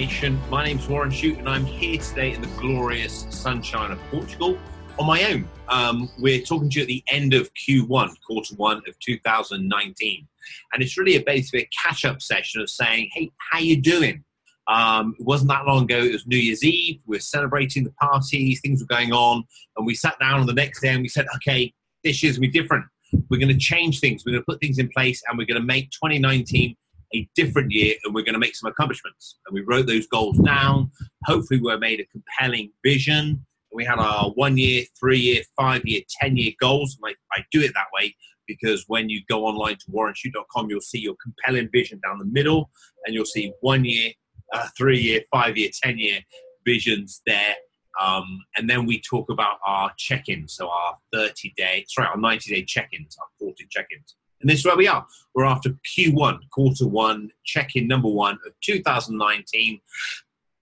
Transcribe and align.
Nation. 0.00 0.40
My 0.48 0.64
name's 0.64 0.88
Warren 0.88 1.10
Shute, 1.10 1.36
and 1.36 1.46
I'm 1.46 1.66
here 1.66 2.00
today 2.00 2.32
in 2.32 2.40
the 2.40 2.46
glorious 2.56 3.26
sunshine 3.28 3.90
of 3.90 3.98
Portugal 4.10 4.58
on 4.98 5.04
my 5.04 5.24
own. 5.24 5.46
Um, 5.68 6.08
we're 6.18 6.40
talking 6.40 6.70
to 6.70 6.76
you 6.76 6.82
at 6.84 6.88
the 6.88 7.04
end 7.08 7.34
of 7.34 7.50
Q1, 7.52 8.14
quarter 8.26 8.54
one 8.54 8.78
of 8.88 8.98
2019, 9.00 10.28
and 10.72 10.82
it's 10.82 10.96
really 10.96 11.16
a 11.16 11.20
basically 11.20 11.64
a 11.64 11.68
catch-up 11.82 12.22
session 12.22 12.62
of 12.62 12.70
saying, 12.70 13.10
"Hey, 13.12 13.30
how 13.50 13.58
you 13.58 13.78
doing?" 13.78 14.24
Um, 14.68 15.16
it 15.18 15.26
wasn't 15.26 15.50
that 15.50 15.66
long 15.66 15.84
ago. 15.84 15.98
It 15.98 16.12
was 16.12 16.26
New 16.26 16.38
Year's 16.38 16.64
Eve. 16.64 17.00
We 17.04 17.18
are 17.18 17.20
celebrating 17.20 17.84
the 17.84 17.92
parties. 18.00 18.62
Things 18.62 18.80
were 18.80 18.86
going 18.86 19.12
on, 19.12 19.44
and 19.76 19.86
we 19.86 19.94
sat 19.94 20.18
down 20.18 20.40
on 20.40 20.46
the 20.46 20.54
next 20.54 20.80
day 20.80 20.94
and 20.94 21.02
we 21.02 21.08
said, 21.08 21.26
"Okay, 21.34 21.74
this 22.04 22.22
year's 22.22 22.38
be 22.38 22.48
different. 22.48 22.86
We're 23.28 23.36
going 23.36 23.52
to 23.52 23.58
change 23.58 24.00
things. 24.00 24.24
We're 24.24 24.32
going 24.32 24.44
to 24.44 24.50
put 24.50 24.62
things 24.62 24.78
in 24.78 24.88
place, 24.88 25.22
and 25.28 25.36
we're 25.36 25.44
going 25.44 25.60
to 25.60 25.66
make 25.66 25.90
2019." 25.90 26.74
A 27.14 27.28
different 27.34 27.72
year 27.72 27.94
and 28.04 28.14
we're 28.14 28.24
going 28.24 28.34
to 28.34 28.40
make 28.40 28.56
some 28.56 28.70
accomplishments. 28.70 29.38
And 29.46 29.54
we 29.54 29.62
wrote 29.62 29.86
those 29.86 30.06
goals 30.06 30.38
down. 30.38 30.90
Hopefully, 31.24 31.60
we 31.60 31.76
made 31.78 32.00
a 32.00 32.06
compelling 32.06 32.72
vision. 32.84 33.44
We 33.72 33.84
had 33.84 33.98
our 33.98 34.30
one 34.30 34.56
year, 34.56 34.84
three 34.98 35.18
year, 35.18 35.42
five 35.56 35.82
year, 35.84 36.02
10 36.20 36.36
year 36.36 36.52
goals. 36.60 36.98
And 37.00 37.14
I, 37.32 37.38
I 37.38 37.44
do 37.52 37.60
it 37.60 37.72
that 37.74 37.86
way 37.94 38.14
because 38.46 38.84
when 38.88 39.08
you 39.08 39.20
go 39.28 39.46
online 39.46 39.76
to 39.76 39.90
warrenshute.com, 39.92 40.70
you'll 40.70 40.80
see 40.80 40.98
your 40.98 41.14
compelling 41.22 41.68
vision 41.72 42.00
down 42.04 42.18
the 42.18 42.24
middle 42.24 42.70
and 43.06 43.14
you'll 43.14 43.24
see 43.24 43.52
one 43.60 43.84
year, 43.84 44.10
uh, 44.52 44.66
three 44.76 44.98
year, 44.98 45.20
five 45.32 45.56
year, 45.56 45.70
10 45.82 45.98
year 45.98 46.18
visions 46.64 47.22
there. 47.26 47.54
Um, 48.00 48.40
and 48.56 48.68
then 48.68 48.86
we 48.86 49.00
talk 49.00 49.30
about 49.30 49.58
our 49.66 49.92
check 49.98 50.28
ins. 50.28 50.54
So 50.54 50.68
our 50.68 50.96
30 51.12 51.52
day, 51.56 51.84
sorry, 51.88 52.08
our 52.08 52.16
90 52.16 52.54
day 52.54 52.64
check 52.64 52.88
ins, 52.92 53.16
our 53.20 53.26
40 53.38 53.66
check 53.70 53.86
ins. 53.96 54.16
And 54.40 54.48
this 54.48 54.60
is 54.60 54.66
where 54.66 54.76
we 54.76 54.88
are. 54.88 55.06
We're 55.34 55.44
after 55.44 55.70
Q1, 55.96 56.38
quarter 56.50 56.86
one, 56.86 57.30
check-in 57.44 57.86
number 57.86 58.08
one 58.08 58.38
of 58.46 58.52
2019. 58.62 59.80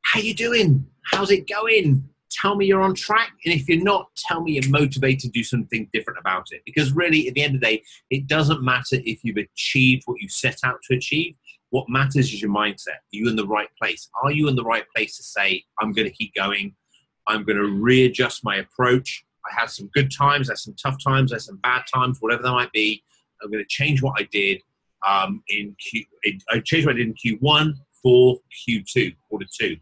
How 0.03 0.21
you 0.21 0.35
doing? 0.35 0.87
How's 1.05 1.31
it 1.31 1.49
going? 1.49 2.09
Tell 2.31 2.57
me 2.57 2.67
you're 2.67 2.83
on 2.83 2.95
track. 2.95 3.31
And 3.45 3.55
if 3.55 3.69
you're 3.69 3.83
not, 3.83 4.11
tell 4.17 4.43
me 4.43 4.53
you're 4.53 4.71
motivated 4.71 5.21
to 5.21 5.29
do 5.29 5.45
something 5.45 5.89
different 5.93 6.19
about 6.19 6.47
it. 6.51 6.63
Because 6.67 6.93
really, 6.93 7.29
at 7.29 7.35
the 7.35 7.43
end 7.43 7.55
of 7.55 7.61
the 7.61 7.67
day, 7.67 7.83
it 8.11 8.27
doesn't 8.27 8.63
matter 8.63 8.97
if 9.05 9.21
you've 9.23 9.37
achieved 9.37 10.03
what 10.07 10.21
you 10.21 10.29
set 10.29 10.59
out 10.65 10.81
to 10.89 10.97
achieve. 10.97 11.35
What 11.71 11.89
matters 11.89 12.33
is 12.33 12.43
your 12.43 12.51
mindset. 12.51 12.89
Are 12.89 13.13
you 13.13 13.29
in 13.29 13.37
the 13.37 13.47
right 13.47 13.69
place? 13.81 14.09
Are 14.23 14.33
you 14.33 14.49
in 14.49 14.57
the 14.57 14.65
right 14.65 14.85
place 14.95 15.17
to 15.19 15.23
say, 15.23 15.65
I'm 15.81 15.93
going 15.93 16.09
to 16.09 16.15
keep 16.15 16.35
going? 16.35 16.75
I'm 17.27 17.45
going 17.45 17.59
to 17.59 17.67
readjust 17.67 18.45
my 18.45 18.57
approach. 18.57 19.25
I 19.51 19.61
had 19.61 19.71
some 19.71 19.89
good 19.95 20.11
times, 20.11 20.49
I 20.49 20.53
had 20.53 20.59
some 20.59 20.75
tough 20.83 21.03
times, 21.03 21.33
I 21.33 21.37
had 21.37 21.43
some 21.43 21.59
bad 21.59 21.83
times, 21.93 22.19
whatever 22.21 22.43
that 22.43 22.53
might 22.53 22.73
be 22.73 23.03
I'm 23.43 23.51
going 23.51 23.63
to 23.63 23.69
change 23.69 24.03
what 24.03 24.21
I 24.21 24.29
did 24.31 24.63
um, 25.07 25.43
in 25.49 25.77
Q. 25.79 26.05
I 26.51 26.61
changed 26.61 26.87
what 26.87 26.97
I 26.97 26.99
did 26.99 27.09
in 27.09 27.39
Q1 27.39 27.75
for 28.03 28.39
Q2, 28.69 29.17
quarter 29.29 29.47
two, 29.59 29.77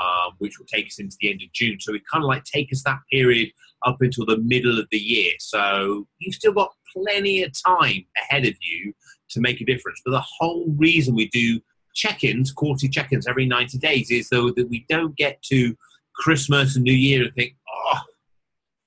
um, 0.00 0.32
which 0.38 0.58
will 0.58 0.66
take 0.66 0.86
us 0.86 0.98
into 0.98 1.16
the 1.20 1.30
end 1.30 1.42
of 1.42 1.52
June. 1.52 1.78
So 1.80 1.92
we 1.92 2.02
kind 2.10 2.24
of 2.24 2.28
like 2.28 2.44
take 2.44 2.72
us 2.72 2.82
that 2.84 2.98
period 3.10 3.50
up 3.84 3.96
until 4.00 4.26
the 4.26 4.38
middle 4.38 4.78
of 4.78 4.86
the 4.90 4.98
year. 4.98 5.32
So 5.38 6.06
you've 6.18 6.34
still 6.34 6.52
got 6.52 6.72
plenty 6.96 7.42
of 7.42 7.52
time 7.66 8.04
ahead 8.16 8.46
of 8.46 8.54
you 8.60 8.92
to 9.30 9.40
make 9.40 9.60
a 9.60 9.64
difference. 9.64 10.00
But 10.04 10.12
the 10.12 10.24
whole 10.38 10.66
reason 10.76 11.14
we 11.14 11.28
do 11.28 11.60
check-ins, 11.94 12.52
quarterly 12.52 12.88
check-ins 12.88 13.26
every 13.26 13.46
90 13.46 13.78
days, 13.78 14.10
is 14.10 14.28
though 14.28 14.50
that 14.50 14.68
we 14.68 14.86
don't 14.88 15.16
get 15.16 15.42
to 15.44 15.76
Christmas 16.14 16.76
and 16.76 16.84
New 16.84 16.92
Year 16.92 17.24
and 17.24 17.34
think, 17.34 17.54
oh, 17.68 18.00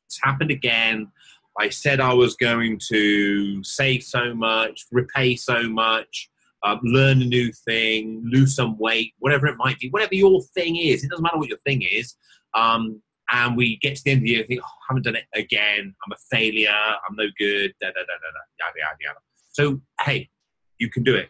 it's 0.08 0.20
happened 0.24 0.52
again. 0.52 1.12
I 1.60 1.70
said 1.70 2.00
I 2.00 2.14
was 2.14 2.36
going 2.36 2.80
to 2.90 3.64
save 3.64 4.04
so 4.04 4.34
much, 4.34 4.86
repay 4.92 5.36
so 5.36 5.64
much, 5.70 6.30
um, 6.64 6.80
learn 6.84 7.22
a 7.22 7.26
new 7.26 7.52
thing, 7.66 8.24
lose 8.26 8.56
some 8.56 8.78
weight, 8.78 9.14
whatever 9.20 9.48
it 9.48 9.56
might 9.58 9.80
be, 9.80 9.90
whatever 9.90 10.16
your 10.16 10.42
thing 10.54 10.76
is. 10.76 11.04
It 11.04 11.10
doesn't 11.10 11.24
matter 11.24 11.38
what 11.38 11.50
your 11.50 11.60
thing 11.60 11.82
is. 11.82 12.16
Um, 12.56 13.02
and 13.32 13.56
we 13.58 13.78
get 13.78 13.96
to 13.96 14.04
the 14.04 14.12
end 14.12 14.20
of 14.20 14.24
the 14.24 14.30
year 14.30 14.40
and 14.40 14.48
think, 14.48 14.62
oh, 14.64 14.68
I 14.68 14.86
haven't 14.90 15.04
done 15.04 15.16
it 15.16 15.26
again. 15.34 15.96
I'm 16.06 16.12
a 16.12 16.16
failure. 16.30 16.70
I'm 16.70 17.16
no 17.16 17.26
good. 17.40 17.74
Da, 17.82 17.88
da, 17.88 17.94
da, 17.94 18.00
da, 18.00 18.30
da, 18.32 18.42
yada, 18.60 18.78
yada, 18.78 18.98
yada. 19.02 19.20
So, 19.52 19.82
hey, 20.02 20.30
you 20.78 20.90
can 20.90 21.04
do 21.04 21.16
it. 21.16 21.30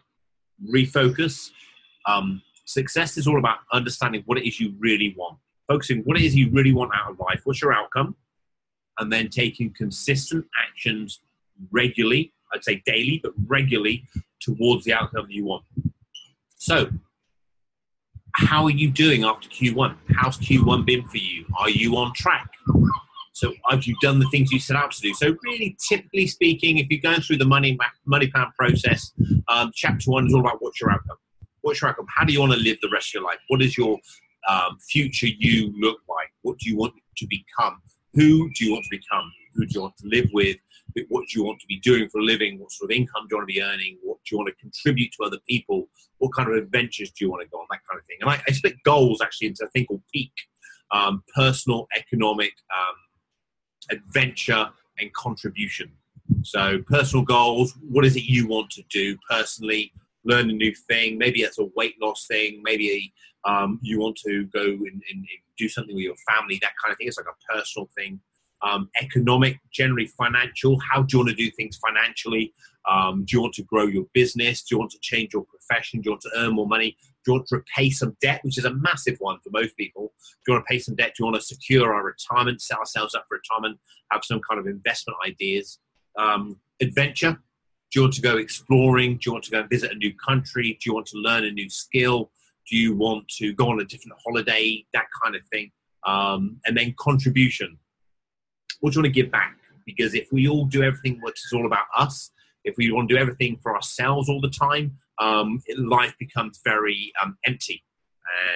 Refocus. 0.72 1.50
Um, 2.06 2.42
success 2.64 3.16
is 3.16 3.26
all 3.26 3.38
about 3.38 3.58
understanding 3.72 4.22
what 4.26 4.38
it 4.38 4.46
is 4.46 4.60
you 4.60 4.74
really 4.78 5.14
want. 5.16 5.38
Focusing 5.68 6.02
what 6.04 6.16
it 6.16 6.24
is 6.24 6.34
you 6.34 6.50
really 6.50 6.72
want 6.72 6.92
out 6.94 7.12
of 7.12 7.18
life. 7.18 7.40
What's 7.44 7.62
your 7.62 7.72
outcome? 7.72 8.14
And 8.98 9.12
then 9.12 9.28
taking 9.28 9.72
consistent 9.76 10.46
actions 10.68 11.20
regularly, 11.70 12.32
I'd 12.52 12.64
say 12.64 12.82
daily, 12.86 13.20
but 13.22 13.32
regularly 13.46 14.04
towards 14.40 14.84
the 14.84 14.94
outcome 14.94 15.26
that 15.26 15.32
you 15.32 15.44
want. 15.44 15.64
So, 16.56 16.90
how 18.34 18.64
are 18.64 18.70
you 18.70 18.90
doing 18.90 19.24
after 19.24 19.48
Q1? 19.48 19.96
How's 20.14 20.36
Q1 20.38 20.84
been 20.84 21.06
for 21.08 21.16
you? 21.16 21.46
Are 21.58 21.70
you 21.70 21.96
on 21.96 22.12
track? 22.14 22.48
So, 23.32 23.52
have 23.68 23.84
you 23.84 23.94
done 24.00 24.18
the 24.18 24.28
things 24.30 24.50
you 24.50 24.58
set 24.58 24.76
out 24.76 24.90
to 24.92 25.00
do? 25.00 25.14
So, 25.14 25.36
really, 25.44 25.76
typically 25.88 26.26
speaking, 26.26 26.78
if 26.78 26.86
you're 26.90 27.00
going 27.00 27.20
through 27.20 27.38
the 27.38 27.44
money 27.44 27.78
money 28.04 28.28
plan 28.28 28.48
process, 28.58 29.12
um, 29.48 29.72
chapter 29.74 30.10
one 30.10 30.26
is 30.26 30.34
all 30.34 30.40
about 30.40 30.60
what's 30.60 30.80
your 30.80 30.90
outcome. 30.90 31.16
What's 31.62 31.80
your 31.80 31.90
outcome? 31.90 32.06
How 32.14 32.24
do 32.24 32.32
you 32.32 32.40
want 32.40 32.52
to 32.52 32.58
live 32.58 32.78
the 32.80 32.88
rest 32.90 33.10
of 33.10 33.14
your 33.14 33.24
life? 33.24 33.38
What 33.48 33.60
does 33.60 33.76
your 33.76 33.98
um, 34.48 34.78
future 34.88 35.26
you 35.26 35.74
look 35.78 35.98
like? 36.08 36.30
What 36.42 36.58
do 36.58 36.70
you 36.70 36.76
want 36.76 36.94
to 37.16 37.26
become? 37.26 37.80
Who 38.16 38.50
do 38.50 38.64
you 38.64 38.72
want 38.72 38.84
to 38.84 38.90
become? 38.90 39.30
Who 39.54 39.66
do 39.66 39.72
you 39.74 39.82
want 39.82 39.96
to 39.98 40.08
live 40.08 40.28
with? 40.32 40.56
What 41.08 41.26
do 41.28 41.38
you 41.38 41.44
want 41.44 41.60
to 41.60 41.66
be 41.66 41.78
doing 41.80 42.08
for 42.08 42.18
a 42.18 42.24
living? 42.24 42.58
What 42.58 42.72
sort 42.72 42.90
of 42.90 42.96
income 42.96 43.26
do 43.28 43.34
you 43.34 43.38
want 43.38 43.48
to 43.48 43.54
be 43.54 43.62
earning? 43.62 43.98
What 44.02 44.18
do 44.24 44.34
you 44.34 44.38
want 44.38 44.48
to 44.48 44.54
contribute 44.54 45.12
to 45.12 45.24
other 45.24 45.38
people? 45.48 45.88
What 46.18 46.32
kind 46.32 46.48
of 46.48 46.56
adventures 46.56 47.10
do 47.10 47.24
you 47.24 47.30
want 47.30 47.42
to 47.42 47.48
go 47.48 47.58
on? 47.58 47.66
That 47.70 47.80
kind 47.88 48.00
of 48.00 48.06
thing. 48.06 48.16
And 48.22 48.30
I, 48.30 48.42
I 48.48 48.52
split 48.52 48.82
goals 48.84 49.20
actually 49.20 49.48
into 49.48 49.64
a 49.64 49.68
thing 49.68 49.86
called 49.86 50.02
peak 50.12 50.32
um, 50.92 51.22
personal, 51.34 51.86
economic, 51.96 52.52
um, 52.72 53.96
adventure, 53.96 54.68
and 54.98 55.12
contribution. 55.12 55.92
So, 56.42 56.78
personal 56.88 57.24
goals 57.24 57.74
what 57.88 58.04
is 58.04 58.16
it 58.16 58.24
you 58.24 58.48
want 58.48 58.70
to 58.70 58.82
do 58.90 59.16
personally? 59.28 59.92
Learn 60.24 60.50
a 60.50 60.54
new 60.54 60.74
thing. 60.74 61.18
Maybe 61.18 61.42
it's 61.42 61.58
a 61.58 61.68
weight 61.76 61.94
loss 62.00 62.26
thing. 62.26 62.62
Maybe 62.64 63.12
um, 63.44 63.78
you 63.82 64.00
want 64.00 64.16
to 64.26 64.44
go 64.46 64.60
and, 64.60 64.80
and, 64.80 65.02
and, 65.10 65.26
do 65.56 65.68
something 65.68 65.94
with 65.94 66.04
your 66.04 66.16
family, 66.30 66.58
that 66.62 66.72
kind 66.82 66.92
of 66.92 66.98
thing. 66.98 67.08
It's 67.08 67.16
like 67.16 67.26
a 67.26 67.52
personal 67.52 67.88
thing. 67.96 68.20
Um, 68.62 68.88
economic, 69.00 69.58
generally 69.70 70.06
financial. 70.06 70.78
How 70.80 71.02
do 71.02 71.16
you 71.16 71.18
want 71.18 71.30
to 71.30 71.36
do 71.36 71.50
things 71.50 71.76
financially? 71.76 72.54
Um, 72.90 73.24
do 73.24 73.36
you 73.36 73.42
want 73.42 73.54
to 73.54 73.62
grow 73.62 73.86
your 73.86 74.06
business? 74.14 74.62
Do 74.62 74.74
you 74.74 74.78
want 74.78 74.92
to 74.92 74.98
change 75.00 75.34
your 75.34 75.44
profession? 75.44 76.00
Do 76.00 76.08
you 76.08 76.12
want 76.12 76.22
to 76.22 76.30
earn 76.36 76.54
more 76.54 76.66
money? 76.66 76.96
Do 77.24 77.32
you 77.32 77.34
want 77.34 77.48
to 77.48 77.56
repay 77.56 77.90
some 77.90 78.16
debt, 78.22 78.40
which 78.44 78.56
is 78.56 78.64
a 78.64 78.72
massive 78.72 79.16
one 79.18 79.38
for 79.42 79.50
most 79.50 79.76
people? 79.76 80.12
Do 80.22 80.52
you 80.52 80.54
want 80.54 80.66
to 80.66 80.72
pay 80.72 80.78
some 80.78 80.94
debt? 80.94 81.14
Do 81.16 81.24
you 81.24 81.24
want 81.26 81.36
to 81.36 81.42
secure 81.42 81.92
our 81.92 82.04
retirement, 82.04 82.62
set 82.62 82.78
ourselves 82.78 83.14
up 83.14 83.26
for 83.28 83.38
retirement, 83.38 83.78
have 84.12 84.22
some 84.24 84.40
kind 84.48 84.60
of 84.60 84.66
investment 84.66 85.18
ideas? 85.26 85.78
Um, 86.16 86.60
adventure. 86.80 87.32
Do 87.90 88.00
you 88.00 88.02
want 88.02 88.14
to 88.14 88.22
go 88.22 88.36
exploring? 88.36 89.14
Do 89.14 89.20
you 89.26 89.32
want 89.32 89.44
to 89.44 89.50
go 89.50 89.60
and 89.60 89.70
visit 89.70 89.92
a 89.92 89.96
new 89.96 90.14
country? 90.14 90.78
Do 90.80 90.90
you 90.90 90.94
want 90.94 91.06
to 91.06 91.18
learn 91.18 91.44
a 91.44 91.50
new 91.50 91.68
skill? 91.68 92.30
Do 92.68 92.76
you 92.76 92.96
want 92.96 93.28
to 93.38 93.52
go 93.54 93.68
on 93.68 93.80
a 93.80 93.84
different 93.84 94.18
holiday? 94.24 94.84
That 94.92 95.06
kind 95.22 95.36
of 95.36 95.42
thing. 95.52 95.70
Um, 96.06 96.60
and 96.66 96.76
then 96.76 96.94
contribution. 96.98 97.78
What 98.80 98.92
do 98.92 98.98
you 98.98 99.02
want 99.02 99.14
to 99.14 99.22
give 99.22 99.30
back? 99.30 99.56
Because 99.84 100.14
if 100.14 100.28
we 100.32 100.48
all 100.48 100.64
do 100.64 100.82
everything 100.82 101.20
which 101.22 101.38
is 101.44 101.52
all 101.52 101.66
about 101.66 101.86
us, 101.96 102.30
if 102.64 102.76
we 102.76 102.90
want 102.90 103.08
to 103.08 103.14
do 103.14 103.20
everything 103.20 103.58
for 103.62 103.74
ourselves 103.74 104.28
all 104.28 104.40
the 104.40 104.50
time, 104.50 104.98
um, 105.18 105.62
life 105.78 106.14
becomes 106.18 106.60
very 106.64 107.12
um, 107.22 107.38
empty. 107.46 107.82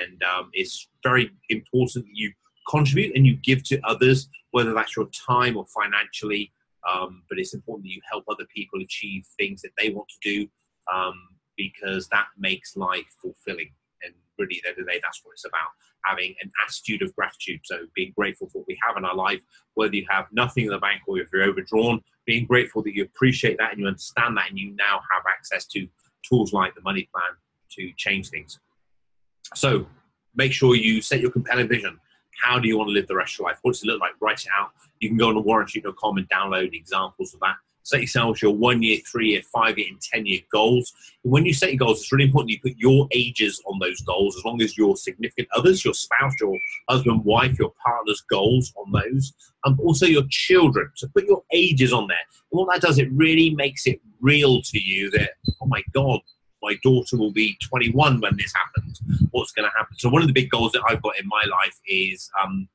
And 0.02 0.22
um, 0.24 0.50
it's 0.52 0.88
very 1.02 1.30
important 1.48 2.06
that 2.06 2.12
you 2.12 2.32
contribute 2.68 3.16
and 3.16 3.26
you 3.26 3.36
give 3.36 3.62
to 3.64 3.80
others, 3.84 4.28
whether 4.50 4.74
that's 4.74 4.96
your 4.96 5.08
time 5.26 5.56
or 5.56 5.66
financially. 5.66 6.52
Um, 6.90 7.22
but 7.28 7.38
it's 7.38 7.54
important 7.54 7.84
that 7.84 7.92
you 7.92 8.00
help 8.10 8.24
other 8.28 8.46
people 8.54 8.80
achieve 8.80 9.24
things 9.38 9.62
that 9.62 9.70
they 9.78 9.90
want 9.90 10.08
to 10.08 10.16
do 10.22 10.48
um, 10.92 11.14
because 11.56 12.08
that 12.08 12.26
makes 12.38 12.76
life 12.76 13.06
fulfilling 13.22 13.70
the 14.48 14.84
day, 14.84 15.00
that's 15.02 15.20
what 15.24 15.32
it's 15.32 15.44
about 15.44 15.70
having 16.04 16.34
an 16.42 16.50
attitude 16.64 17.02
of 17.02 17.14
gratitude. 17.14 17.60
So, 17.64 17.86
being 17.94 18.12
grateful 18.16 18.48
for 18.48 18.58
what 18.58 18.68
we 18.68 18.78
have 18.86 18.96
in 18.96 19.04
our 19.04 19.14
life, 19.14 19.40
whether 19.74 19.94
you 19.94 20.06
have 20.08 20.26
nothing 20.32 20.64
in 20.64 20.70
the 20.70 20.78
bank 20.78 21.02
or 21.06 21.18
if 21.18 21.28
you're 21.32 21.44
overdrawn, 21.44 22.00
being 22.26 22.46
grateful 22.46 22.82
that 22.82 22.94
you 22.94 23.04
appreciate 23.04 23.58
that 23.58 23.72
and 23.72 23.80
you 23.80 23.86
understand 23.86 24.36
that, 24.36 24.50
and 24.50 24.58
you 24.58 24.74
now 24.76 25.00
have 25.12 25.22
access 25.28 25.66
to 25.66 25.86
tools 26.28 26.52
like 26.52 26.74
the 26.74 26.82
money 26.82 27.08
plan 27.12 27.32
to 27.72 27.92
change 27.96 28.28
things. 28.30 28.58
So, 29.54 29.86
make 30.34 30.52
sure 30.52 30.74
you 30.74 31.02
set 31.02 31.20
your 31.20 31.30
compelling 31.30 31.68
vision. 31.68 31.98
How 32.42 32.58
do 32.58 32.68
you 32.68 32.78
want 32.78 32.88
to 32.88 32.92
live 32.92 33.06
the 33.06 33.16
rest 33.16 33.34
of 33.34 33.40
your 33.40 33.48
life? 33.48 33.58
What 33.62 33.72
does 33.72 33.82
it 33.82 33.86
look 33.86 34.00
like? 34.00 34.12
Write 34.20 34.40
it 34.40 34.48
out. 34.58 34.70
You 35.00 35.08
can 35.08 35.18
go 35.18 35.28
on 35.28 35.34
to 35.34 35.42
warrenshute.com 35.42 36.18
and 36.18 36.28
download 36.28 36.72
examples 36.74 37.34
of 37.34 37.40
that 37.40 37.56
set 37.82 38.00
yourselves 38.00 38.42
your 38.42 38.54
one 38.54 38.82
year, 38.82 38.98
three 39.10 39.30
year, 39.30 39.42
five 39.52 39.78
year, 39.78 39.88
and 39.90 40.00
10 40.00 40.26
year 40.26 40.40
goals. 40.52 40.92
And 41.24 41.32
when 41.32 41.44
you 41.44 41.52
set 41.52 41.70
your 41.70 41.78
goals, 41.78 42.00
it's 42.00 42.12
really 42.12 42.26
important 42.26 42.50
you 42.50 42.60
put 42.60 42.78
your 42.78 43.08
ages 43.12 43.62
on 43.66 43.78
those 43.78 44.00
goals, 44.02 44.36
as 44.36 44.44
long 44.44 44.60
as 44.62 44.76
your 44.76 44.96
significant 44.96 45.48
others, 45.54 45.84
your 45.84 45.94
spouse, 45.94 46.34
your 46.40 46.56
husband, 46.88 47.24
wife, 47.24 47.58
your 47.58 47.72
partner's 47.84 48.22
goals 48.30 48.72
on 48.76 48.92
those, 48.92 49.32
and 49.64 49.78
also 49.80 50.06
your 50.06 50.24
children. 50.30 50.90
So 50.94 51.08
put 51.14 51.26
your 51.26 51.42
ages 51.52 51.92
on 51.92 52.06
there. 52.06 52.18
And 52.52 52.58
what 52.58 52.72
that 52.72 52.86
does, 52.86 52.98
it 52.98 53.08
really 53.12 53.50
makes 53.50 53.86
it 53.86 54.00
real 54.20 54.60
to 54.62 54.78
you 54.78 55.10
that, 55.12 55.30
oh 55.60 55.66
my 55.66 55.82
God, 55.92 56.20
my 56.62 56.76
daughter 56.82 57.16
will 57.16 57.32
be 57.32 57.56
21 57.62 58.20
when 58.20 58.36
this 58.36 58.52
happens. 58.54 59.00
What's 59.30 59.52
going 59.52 59.68
to 59.68 59.76
happen? 59.76 59.96
So 59.98 60.10
one 60.10 60.22
of 60.22 60.28
the 60.28 60.34
big 60.34 60.50
goals 60.50 60.72
that 60.72 60.82
I've 60.86 61.02
got 61.02 61.18
in 61.18 61.26
my 61.26 61.42
life 61.50 61.78
is 61.86 62.30
um, 62.42 62.68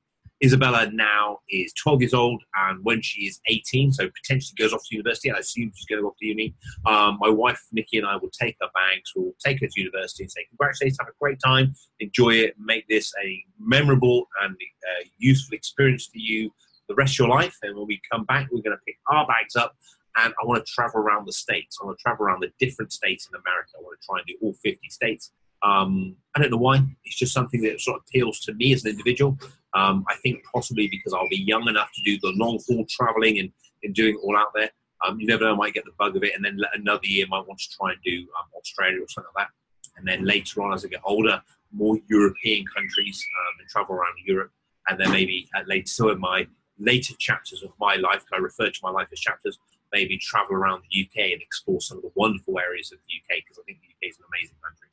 Isabella 0.45 0.89
now 0.91 1.39
is 1.49 1.73
12 1.73 2.01
years 2.01 2.13
old, 2.13 2.43
and 2.55 2.83
when 2.83 3.01
she 3.01 3.21
is 3.21 3.39
18, 3.47 3.93
so 3.93 4.07
potentially 4.09 4.55
goes 4.57 4.73
off 4.73 4.81
to 4.87 4.95
university, 4.95 5.31
I 5.31 5.37
assume 5.37 5.71
she's 5.75 5.85
going 5.85 5.99
to 5.99 6.03
go 6.03 6.09
off 6.09 6.17
to 6.19 6.25
uni. 6.25 6.55
Um, 6.85 7.17
my 7.19 7.29
wife 7.29 7.61
Nikki 7.71 7.97
and 7.97 8.07
I 8.07 8.15
will 8.15 8.29
take 8.29 8.55
her 8.61 8.69
bags, 8.73 9.11
we'll 9.15 9.33
take 9.43 9.59
her 9.61 9.67
to 9.67 9.81
university 9.81 10.23
and 10.23 10.31
say, 10.31 10.45
Congratulations, 10.49 10.97
have 10.99 11.09
a 11.09 11.17
great 11.19 11.39
time, 11.43 11.73
enjoy 11.99 12.35
it, 12.35 12.55
make 12.59 12.87
this 12.87 13.11
a 13.23 13.43
memorable 13.59 14.27
and 14.43 14.53
uh, 14.53 15.05
useful 15.17 15.55
experience 15.55 16.05
for 16.05 16.19
you 16.19 16.51
the 16.87 16.95
rest 16.95 17.15
of 17.15 17.25
your 17.25 17.29
life. 17.29 17.57
And 17.63 17.75
when 17.75 17.87
we 17.87 17.99
come 18.11 18.25
back, 18.25 18.47
we're 18.51 18.61
going 18.61 18.77
to 18.77 18.83
pick 18.85 18.97
our 19.09 19.25
bags 19.25 19.55
up 19.55 19.75
and 20.17 20.33
I 20.41 20.45
want 20.45 20.65
to 20.65 20.71
travel 20.71 21.01
around 21.01 21.27
the 21.27 21.33
states. 21.33 21.77
I 21.81 21.85
want 21.85 21.97
to 21.97 22.01
travel 22.01 22.25
around 22.25 22.41
the 22.41 22.51
different 22.59 22.93
states 22.93 23.27
in 23.27 23.35
America. 23.35 23.71
I 23.77 23.81
want 23.81 23.99
to 23.99 24.05
try 24.05 24.19
and 24.19 24.27
do 24.27 24.35
all 24.41 24.53
50 24.63 24.89
states. 24.89 25.31
Um, 25.63 26.15
I 26.35 26.41
don't 26.41 26.51
know 26.51 26.57
why. 26.57 26.85
It's 27.03 27.17
just 27.17 27.33
something 27.33 27.61
that 27.63 27.81
sort 27.81 27.97
of 27.97 28.03
appeals 28.07 28.39
to 28.41 28.53
me 28.53 28.73
as 28.73 28.85
an 28.85 28.91
individual. 28.91 29.37
Um, 29.75 30.05
I 30.09 30.15
think 30.15 30.41
possibly 30.53 30.87
because 30.87 31.13
I'll 31.13 31.29
be 31.29 31.37
young 31.37 31.67
enough 31.67 31.91
to 31.93 32.01
do 32.01 32.17
the 32.19 32.33
long 32.35 32.59
haul 32.67 32.85
traveling 32.89 33.39
and, 33.39 33.51
and 33.83 33.93
doing 33.93 34.15
it 34.15 34.21
all 34.23 34.37
out 34.37 34.51
there. 34.55 34.69
Um, 35.05 35.19
you 35.19 35.27
never 35.27 35.43
know, 35.43 35.53
I 35.53 35.55
might 35.55 35.73
get 35.73 35.83
the 35.83 35.91
bug 35.99 36.15
of 36.15 36.23
it, 36.23 36.33
and 36.33 36.43
then 36.43 36.57
another 36.73 37.05
year 37.05 37.25
might 37.29 37.45
want 37.45 37.59
to 37.59 37.77
try 37.77 37.91
and 37.91 37.99
do 38.03 38.25
um, 38.39 38.47
Australia 38.57 39.01
or 39.01 39.07
something 39.09 39.31
like 39.35 39.47
that. 39.47 39.53
And 39.97 40.07
then 40.07 40.25
later 40.25 40.61
on, 40.61 40.73
as 40.73 40.85
I 40.85 40.87
get 40.87 41.01
older, 41.03 41.41
more 41.71 41.97
European 42.07 42.65
countries 42.75 43.23
um, 43.39 43.59
and 43.59 43.69
travel 43.69 43.95
around 43.95 44.13
Europe. 44.25 44.51
And 44.87 44.99
then 44.99 45.11
maybe 45.11 45.49
at 45.55 45.67
later, 45.67 45.87
so 45.87 46.09
in 46.09 46.19
my 46.19 46.47
later 46.79 47.13
chapters 47.19 47.63
of 47.63 47.71
my 47.79 47.95
life, 47.95 48.23
I 48.33 48.37
refer 48.37 48.69
to 48.69 48.79
my 48.83 48.91
life 48.91 49.07
as 49.11 49.19
chapters, 49.19 49.57
maybe 49.91 50.17
travel 50.17 50.55
around 50.55 50.83
the 50.89 51.01
UK 51.01 51.31
and 51.31 51.41
explore 51.41 51.81
some 51.81 51.97
of 51.97 52.03
the 52.03 52.11
wonderful 52.15 52.59
areas 52.59 52.91
of 52.91 52.99
the 52.99 53.35
UK 53.35 53.43
because 53.43 53.59
I 53.59 53.63
think 53.63 53.79
the 53.81 53.87
UK 53.87 54.11
is 54.11 54.17
an 54.19 54.25
amazing 54.33 54.57
country. 54.63 54.87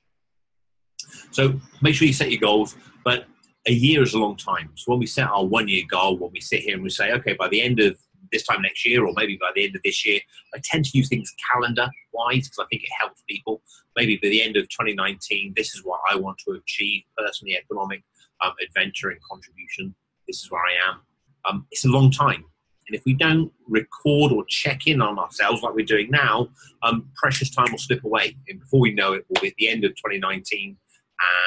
So 1.30 1.60
make 1.82 1.94
sure 1.94 2.06
you 2.06 2.12
set 2.12 2.30
your 2.30 2.40
goals, 2.40 2.76
but 3.04 3.26
a 3.66 3.72
year 3.72 4.02
is 4.02 4.14
a 4.14 4.18
long 4.18 4.36
time. 4.36 4.70
So 4.74 4.92
when 4.92 4.98
we 4.98 5.06
set 5.06 5.28
our 5.28 5.44
one 5.44 5.68
year 5.68 5.84
goal, 5.88 6.18
when 6.18 6.32
we 6.32 6.40
sit 6.40 6.60
here 6.60 6.74
and 6.74 6.82
we 6.82 6.90
say, 6.90 7.12
okay, 7.12 7.34
by 7.34 7.48
the 7.48 7.62
end 7.62 7.80
of 7.80 7.96
this 8.32 8.44
time 8.44 8.62
next 8.62 8.84
year, 8.84 9.04
or 9.06 9.12
maybe 9.14 9.38
by 9.40 9.50
the 9.54 9.64
end 9.64 9.76
of 9.76 9.82
this 9.82 10.04
year, 10.04 10.20
I 10.54 10.60
tend 10.64 10.86
to 10.86 10.98
use 10.98 11.08
things 11.08 11.32
calendar 11.52 11.88
wise 12.12 12.48
because 12.48 12.58
I 12.58 12.66
think 12.70 12.82
it 12.82 12.90
helps 12.98 13.22
people. 13.28 13.62
Maybe 13.96 14.18
by 14.22 14.28
the 14.28 14.42
end 14.42 14.56
of 14.56 14.68
2019, 14.68 15.52
this 15.56 15.74
is 15.74 15.82
what 15.84 16.00
I 16.10 16.16
want 16.16 16.38
to 16.46 16.52
achieve 16.52 17.02
personally, 17.16 17.56
economic 17.56 18.02
um, 18.40 18.52
adventure 18.62 19.10
and 19.10 19.20
contribution. 19.30 19.94
This 20.26 20.42
is 20.42 20.50
where 20.50 20.62
I 20.62 20.90
am. 20.90 21.00
Um, 21.44 21.66
it's 21.70 21.84
a 21.84 21.88
long 21.88 22.10
time. 22.10 22.44
And 22.88 22.96
if 22.96 23.02
we 23.06 23.14
don't 23.14 23.52
record 23.68 24.32
or 24.32 24.44
check 24.48 24.86
in 24.86 25.00
on 25.00 25.18
ourselves 25.18 25.62
like 25.62 25.74
we're 25.74 25.86
doing 25.86 26.10
now, 26.10 26.48
um, 26.82 27.10
precious 27.14 27.48
time 27.48 27.70
will 27.70 27.78
slip 27.78 28.02
away. 28.02 28.36
And 28.48 28.58
before 28.58 28.80
we 28.80 28.92
know 28.92 29.12
it, 29.12 29.24
we'll 29.28 29.40
be 29.40 29.48
at 29.48 29.54
the 29.56 29.68
end 29.68 29.84
of 29.84 29.92
2019 29.92 30.76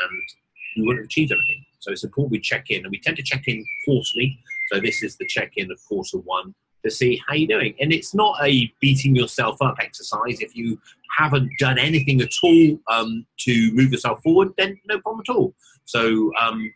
and 0.10 0.22
we 0.78 0.88
won't 0.88 1.00
have 1.00 1.06
achieved 1.06 1.32
anything. 1.34 1.66
So 1.86 1.92
it's 1.92 2.04
important 2.04 2.32
we 2.32 2.40
check 2.40 2.72
in. 2.72 2.82
And 2.82 2.90
we 2.90 3.00
tend 3.00 3.16
to 3.18 3.24
check 3.24 3.44
in 3.46 3.64
quarterly. 3.86 4.40
So 4.72 4.80
this 4.80 5.04
is 5.04 5.18
the 5.18 5.28
check 5.28 5.52
in 5.56 5.72
of 5.72 5.80
quarter 5.88 6.18
one 6.18 6.56
to 6.84 6.90
see 6.90 7.22
how 7.28 7.36
you're 7.36 7.60
doing. 7.60 7.76
And 7.80 7.94
it's 7.94 8.16
not 8.16 8.44
a 8.44 8.74
beating 8.82 9.16
yourself 9.16 9.62
up 9.62 9.76
exercise. 9.80 10.40
If 10.40 10.56
you 10.56 10.82
haven't 11.16 11.52
done 11.60 11.78
anything 11.78 12.22
at 12.22 12.32
all 12.42 12.80
um, 12.92 13.28
to 13.42 13.72
move 13.74 13.92
yourself 13.92 14.24
forward, 14.24 14.50
then 14.58 14.80
no 14.88 15.00
problem 15.00 15.24
at 15.28 15.32
all. 15.32 15.54
So 15.86 16.32
um, 16.42 16.74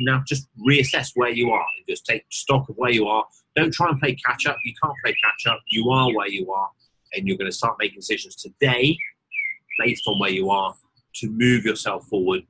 now 0.00 0.24
just 0.26 0.48
reassess 0.68 1.12
where 1.14 1.30
you 1.30 1.52
are 1.52 1.66
and 1.76 1.86
just 1.88 2.04
take 2.04 2.24
stock 2.32 2.68
of 2.68 2.74
where 2.76 2.90
you 2.90 3.06
are. 3.06 3.24
Don't 3.54 3.72
try 3.72 3.88
and 3.88 4.00
play 4.00 4.16
catch 4.26 4.44
up. 4.46 4.56
You 4.64 4.74
can't 4.82 4.94
play 5.04 5.14
catch 5.22 5.52
up. 5.52 5.60
You 5.68 5.88
are 5.90 6.12
where 6.12 6.28
you 6.28 6.50
are, 6.52 6.68
and 7.12 7.28
you're 7.28 7.38
going 7.38 7.50
to 7.50 7.56
start 7.56 7.76
making 7.78 8.00
decisions 8.00 8.34
today 8.34 8.96
based 9.78 10.02
on 10.08 10.18
where 10.18 10.30
you 10.30 10.50
are 10.50 10.74
to 11.14 11.30
move 11.30 11.64
yourself 11.64 12.04
forward 12.06 12.42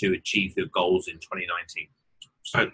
to 0.00 0.12
achieve 0.12 0.54
your 0.56 0.66
goals 0.66 1.08
in 1.08 1.14
2019. 1.14 1.88
So 2.42 2.70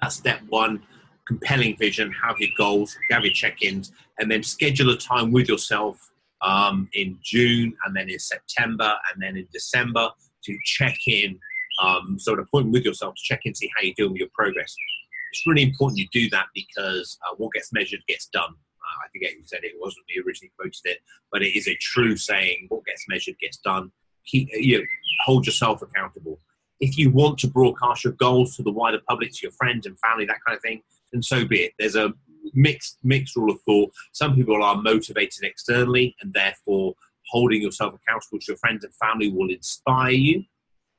that's 0.00 0.16
step 0.16 0.40
one. 0.48 0.82
Compelling 1.26 1.76
vision, 1.78 2.12
have 2.22 2.38
your 2.38 2.50
goals, 2.56 2.96
have 3.10 3.24
your 3.24 3.32
check 3.32 3.62
ins, 3.62 3.92
and 4.18 4.30
then 4.30 4.42
schedule 4.42 4.90
a 4.90 4.96
time 4.96 5.32
with 5.32 5.48
yourself 5.48 5.98
um, 6.42 6.88
in 6.92 7.18
June 7.22 7.74
and 7.86 7.96
then 7.96 8.10
in 8.10 8.18
September 8.18 8.94
and 9.12 9.22
then 9.22 9.36
in 9.36 9.48
December 9.52 10.10
to 10.44 10.58
check 10.64 10.96
in 11.06 11.38
um, 11.82 12.18
so 12.18 12.34
an 12.34 12.40
appointment 12.40 12.72
with 12.72 12.84
yourself 12.84 13.14
to 13.14 13.22
check 13.22 13.40
in, 13.44 13.54
see 13.54 13.70
how 13.74 13.82
you're 13.82 13.94
doing 13.96 14.12
with 14.12 14.20
your 14.20 14.28
progress. 14.34 14.74
It's 15.32 15.46
really 15.46 15.62
important 15.62 15.98
you 15.98 16.08
do 16.12 16.30
that 16.30 16.46
because 16.54 17.18
uh, 17.26 17.34
what 17.36 17.52
gets 17.52 17.72
measured 17.72 18.00
gets 18.06 18.26
done. 18.26 18.50
Uh, 18.50 19.04
I 19.04 19.08
forget 19.12 19.32
who 19.36 19.42
said 19.44 19.64
it. 19.64 19.72
It 19.72 19.80
wasn't 19.80 20.06
me 20.08 20.22
originally 20.24 20.52
quoted 20.56 20.80
it, 20.84 20.98
but 21.32 21.42
it 21.42 21.56
is 21.56 21.66
a 21.66 21.76
true 21.76 22.16
saying. 22.16 22.66
What 22.68 22.84
gets 22.84 23.06
measured 23.08 23.38
gets 23.40 23.56
done. 23.58 23.90
Keep, 24.26 24.48
you 24.52 24.78
know, 24.78 24.84
hold 25.24 25.46
yourself 25.46 25.82
accountable. 25.82 26.40
If 26.80 26.98
you 26.98 27.10
want 27.10 27.38
to 27.38 27.46
broadcast 27.46 28.04
your 28.04 28.14
goals 28.14 28.56
to 28.56 28.62
the 28.62 28.72
wider 28.72 29.00
public, 29.08 29.32
to 29.32 29.38
your 29.42 29.52
friends 29.52 29.86
and 29.86 29.98
family, 30.00 30.26
that 30.26 30.38
kind 30.46 30.56
of 30.56 30.62
thing, 30.62 30.82
then 31.12 31.22
so 31.22 31.44
be 31.44 31.60
it. 31.60 31.72
There's 31.78 31.96
a 31.96 32.12
mixed 32.52 32.98
mixed 33.02 33.36
rule 33.36 33.50
of 33.50 33.60
thought. 33.62 33.92
Some 34.12 34.34
people 34.34 34.62
are 34.62 34.76
motivated 34.76 35.44
externally, 35.44 36.16
and 36.20 36.32
therefore 36.34 36.94
holding 37.30 37.62
yourself 37.62 37.94
accountable 37.94 38.38
to 38.38 38.44
your 38.48 38.56
friends 38.58 38.84
and 38.84 38.94
family 38.94 39.30
will 39.30 39.50
inspire 39.50 40.10
you. 40.10 40.44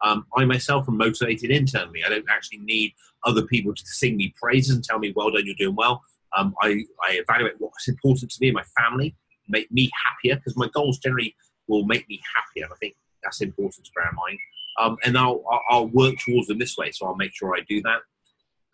Um, 0.02 0.26
I 0.36 0.46
myself 0.46 0.88
am 0.88 0.98
motivated 0.98 1.52
internally. 1.52 2.04
I 2.06 2.10
don't 2.10 2.26
actually 2.30 2.60
need 2.60 2.94
other 3.24 3.44
people 3.44 3.74
to 3.74 3.86
sing 3.86 4.18
me 4.18 4.34
praises 4.42 4.76
and 4.76 4.84
tell 4.84 5.00
me, 5.00 5.14
well 5.16 5.32
done, 5.32 5.46
you're 5.46 5.56
doing 5.56 5.76
well. 5.76 6.02
Um, 6.38 6.54
I, 6.62 6.84
I 7.08 7.14
evaluate 7.14 7.56
what's 7.60 7.88
important 7.88 8.32
to 8.32 8.38
me 8.42 8.50
and 8.50 8.56
my 8.56 8.64
family, 8.78 9.16
make 9.48 9.72
me 9.72 9.90
happier, 10.06 10.36
because 10.36 10.58
my 10.58 10.68
goals 10.74 11.00
generally 11.00 11.36
will 11.68 11.86
make 11.86 12.08
me 12.10 12.22
happier. 12.36 12.68
I 12.72 12.76
think 12.78 12.96
that's 13.26 13.42
important 13.42 13.86
to 13.86 13.92
bear 13.96 14.10
in 14.10 14.16
mind. 14.16 14.40
Um, 14.80 14.98
and 15.04 15.18
I'll, 15.18 15.44
I'll 15.70 15.88
work 15.88 16.16
towards 16.26 16.48
them 16.48 16.60
this 16.60 16.78
way, 16.78 16.92
so 16.92 17.06
I'll 17.06 17.16
make 17.16 17.34
sure 17.34 17.56
I 17.56 17.62
do 17.68 17.82
that. 17.84 18.00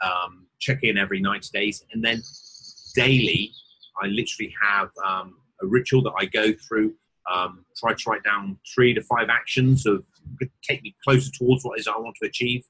Um, 0.03 0.47
check 0.59 0.79
in 0.83 0.97
every 0.97 1.21
90 1.21 1.49
days, 1.53 1.85
and 1.93 2.03
then 2.03 2.21
daily, 2.95 3.51
I 4.01 4.07
literally 4.07 4.53
have 4.61 4.89
um, 5.05 5.35
a 5.61 5.67
ritual 5.67 6.01
that 6.03 6.13
I 6.17 6.25
go 6.25 6.53
through. 6.67 6.93
Um, 7.31 7.65
try 7.77 7.93
to 7.93 8.09
write 8.09 8.23
down 8.23 8.57
three 8.73 8.95
to 8.95 9.01
five 9.01 9.29
actions 9.29 9.85
of 9.85 10.03
take 10.63 10.81
me 10.81 10.95
closer 11.03 11.31
towards 11.31 11.63
what 11.63 11.79
is 11.79 11.87
I 11.87 11.97
want 11.97 12.15
to 12.21 12.27
achieve. 12.27 12.65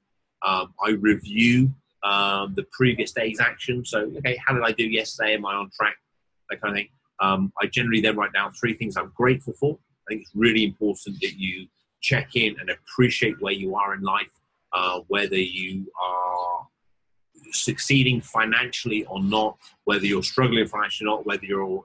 Um, 0.46 0.74
I 0.86 0.92
review 0.92 1.74
um, 2.04 2.54
the 2.56 2.66
previous 2.72 3.14
day's 3.14 3.40
action. 3.40 3.86
So, 3.86 4.12
okay, 4.18 4.38
how 4.46 4.54
did 4.54 4.64
I 4.64 4.72
do 4.72 4.84
yesterday? 4.84 5.36
Am 5.36 5.46
I 5.46 5.54
on 5.54 5.70
track? 5.80 5.96
That 6.50 6.60
kind 6.62 6.74
of 6.74 6.78
thing. 6.78 6.90
I 7.62 7.68
generally 7.68 8.02
then 8.02 8.18
write 8.18 8.34
down 8.34 8.52
three 8.54 8.74
things 8.74 8.98
I'm 8.98 9.14
grateful 9.16 9.54
for. 9.54 9.78
I 9.78 10.04
think 10.10 10.22
it's 10.24 10.32
really 10.36 10.66
important 10.66 11.22
that 11.22 11.34
you 11.38 11.68
check 12.02 12.36
in 12.36 12.60
and 12.60 12.70
appreciate 12.70 13.42
where 13.42 13.54
you 13.54 13.76
are 13.76 13.94
in 13.94 14.02
life, 14.02 14.32
uh, 14.74 15.00
whether 15.08 15.38
you 15.38 15.92
are 16.02 16.68
succeeding 17.52 18.22
financially 18.22 19.06
or 19.06 19.22
not, 19.22 19.58
whether 19.84 20.06
you're 20.06 20.24
struggling 20.24 20.68
financially 20.68 21.08
or 21.08 21.18
not, 21.18 21.26
whether 21.26 21.46
you're 21.46 21.84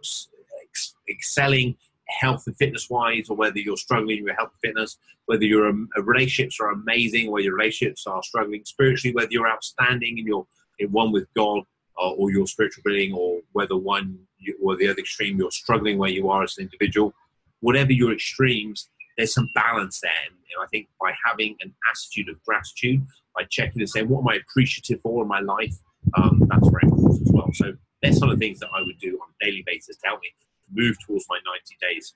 ex- 0.62 0.94
excelling 1.08 1.76
health 2.08 2.44
and 2.46 2.56
fitness 2.56 2.88
wise, 2.88 3.28
or 3.28 3.36
whether 3.36 3.58
you're 3.58 3.76
struggling 3.76 4.22
with 4.24 4.36
health 4.36 4.50
and 4.62 4.70
fitness, 4.70 4.98
whether 5.26 5.44
your 5.44 5.68
um, 5.68 5.88
relationships 5.96 6.58
are 6.60 6.70
amazing, 6.70 7.28
or 7.28 7.40
your 7.40 7.54
relationships 7.54 8.06
are 8.06 8.22
struggling 8.22 8.64
spiritually, 8.64 9.14
whether 9.14 9.30
you're 9.30 9.48
outstanding 9.48 10.18
in 10.18 10.26
your 10.26 10.46
in 10.78 10.92
one 10.92 11.10
with 11.10 11.26
God 11.34 11.62
uh, 12.00 12.10
or 12.10 12.30
your 12.30 12.46
spiritual 12.46 12.82
being, 12.84 13.12
or 13.12 13.40
whether 13.52 13.76
one 13.76 14.18
you, 14.38 14.56
or 14.62 14.76
the 14.76 14.88
other 14.88 15.00
extreme 15.00 15.38
you're 15.38 15.50
struggling 15.50 15.98
where 15.98 16.10
you 16.10 16.30
are 16.30 16.44
as 16.44 16.56
an 16.58 16.64
individual. 16.64 17.12
Whatever 17.60 17.92
your 17.92 18.12
extremes, 18.12 18.90
there's 19.16 19.32
some 19.32 19.50
balance 19.54 20.00
there. 20.00 20.12
And 20.28 20.62
I 20.62 20.66
think 20.68 20.88
by 21.00 21.12
having 21.24 21.56
an 21.60 21.74
attitude 21.90 22.28
of 22.28 22.42
gratitude, 22.44 23.06
by 23.34 23.44
checking 23.50 23.80
and 23.80 23.88
saying, 23.88 24.08
what 24.08 24.20
am 24.20 24.28
I 24.28 24.36
appreciative 24.36 25.00
for 25.02 25.22
in 25.22 25.28
my 25.28 25.40
life? 25.40 25.74
Um, 26.16 26.42
that's 26.48 26.68
very 26.68 26.82
important 26.84 27.22
as 27.22 27.32
well. 27.32 27.50
So 27.52 27.72
there's 28.02 28.18
some 28.18 28.30
of 28.30 28.38
the 28.38 28.44
things 28.44 28.60
that 28.60 28.68
I 28.74 28.82
would 28.82 28.98
do 28.98 29.18
on 29.22 29.28
a 29.40 29.44
daily 29.44 29.62
basis 29.66 29.96
to 29.98 30.06
help 30.08 30.20
me 30.20 30.28
move 30.72 30.96
towards 31.06 31.26
my 31.28 31.38
90 31.44 31.76
days. 31.80 32.14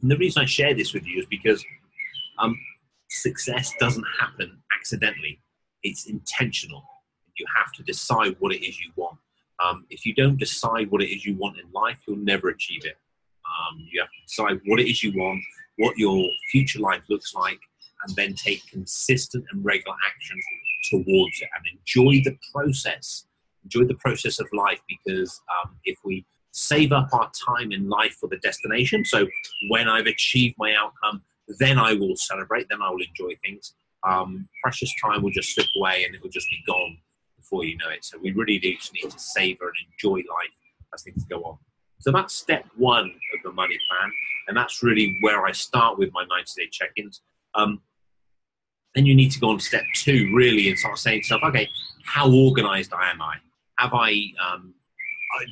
And 0.00 0.10
the 0.10 0.16
reason 0.16 0.42
I 0.42 0.46
share 0.46 0.74
this 0.74 0.92
with 0.92 1.06
you 1.06 1.20
is 1.20 1.26
because 1.26 1.64
um, 2.38 2.58
success 3.08 3.72
doesn't 3.78 4.04
happen 4.18 4.62
accidentally, 4.76 5.40
it's 5.82 6.06
intentional. 6.06 6.84
You 7.36 7.46
have 7.56 7.72
to 7.72 7.82
decide 7.82 8.36
what 8.38 8.52
it 8.52 8.66
is 8.66 8.78
you 8.80 8.92
want. 8.96 9.18
Um, 9.64 9.86
if 9.90 10.04
you 10.04 10.14
don't 10.14 10.38
decide 10.38 10.90
what 10.90 11.02
it 11.02 11.14
is 11.14 11.24
you 11.24 11.36
want 11.36 11.58
in 11.58 11.70
life, 11.72 11.98
you'll 12.06 12.16
never 12.16 12.48
achieve 12.48 12.84
it. 12.84 12.96
Um, 13.46 13.86
you 13.90 14.00
have 14.00 14.08
to 14.08 14.22
decide 14.26 14.60
what 14.66 14.80
it 14.80 14.90
is 14.90 15.02
you 15.02 15.12
want, 15.16 15.42
what 15.78 15.96
your 15.96 16.28
future 16.50 16.80
life 16.80 17.02
looks 17.08 17.34
like, 17.34 17.60
and 18.06 18.16
then 18.16 18.34
take 18.34 18.66
consistent 18.70 19.44
and 19.52 19.64
regular 19.64 19.96
action 20.06 20.36
towards 20.90 21.40
it 21.40 21.48
and 21.56 21.78
enjoy 21.78 22.22
the 22.24 22.36
process. 22.52 23.26
Enjoy 23.64 23.84
the 23.84 23.94
process 23.94 24.40
of 24.40 24.48
life 24.52 24.80
because 24.88 25.40
um, 25.64 25.76
if 25.84 25.98
we 26.04 26.26
save 26.52 26.92
up 26.92 27.08
our 27.12 27.30
time 27.48 27.72
in 27.72 27.88
life 27.88 28.14
for 28.20 28.28
the 28.28 28.36
destination. 28.38 29.04
So 29.04 29.26
when 29.70 29.88
I've 29.88 30.06
achieved 30.06 30.54
my 30.58 30.74
outcome, 30.74 31.22
then 31.58 31.78
I 31.78 31.94
will 31.94 32.14
celebrate, 32.14 32.68
then 32.68 32.82
I 32.82 32.90
will 32.90 33.00
enjoy 33.00 33.36
things. 33.44 33.74
Um, 34.04 34.48
precious 34.62 34.92
time 35.02 35.22
will 35.22 35.30
just 35.30 35.54
slip 35.54 35.66
away 35.76 36.04
and 36.04 36.14
it 36.14 36.22
will 36.22 36.30
just 36.30 36.48
be 36.50 36.62
gone 36.66 36.98
before 37.36 37.64
you 37.64 37.76
know 37.78 37.88
it. 37.88 38.04
So 38.04 38.18
we 38.22 38.32
really 38.32 38.58
do 38.58 38.68
need 38.68 39.10
to 39.10 39.18
savor 39.18 39.66
and 39.66 39.76
enjoy 39.92 40.16
life 40.16 40.50
as 40.94 41.02
things 41.02 41.24
go 41.24 41.42
on. 41.42 41.58
So 42.02 42.10
that's 42.10 42.34
step 42.34 42.64
one 42.76 43.06
of 43.06 43.42
the 43.44 43.52
money 43.52 43.78
plan. 43.88 44.12
And 44.48 44.56
that's 44.56 44.82
really 44.82 45.16
where 45.20 45.46
I 45.46 45.52
start 45.52 45.98
with 45.98 46.12
my 46.12 46.24
90 46.28 46.52
day 46.56 46.68
check 46.70 46.90
ins. 46.96 47.22
Um, 47.54 47.80
then 48.94 49.06
you 49.06 49.14
need 49.14 49.30
to 49.30 49.40
go 49.40 49.50
on 49.50 49.60
step 49.60 49.84
two, 49.94 50.30
really, 50.34 50.68
and 50.68 50.78
start 50.78 50.98
saying 50.98 51.22
to 51.22 51.24
yourself, 51.24 51.42
okay, 51.44 51.68
how 52.04 52.30
organized 52.30 52.92
am 52.92 53.22
I? 53.22 53.36
Have 53.78 53.92
I 53.94 54.20
um, 54.44 54.74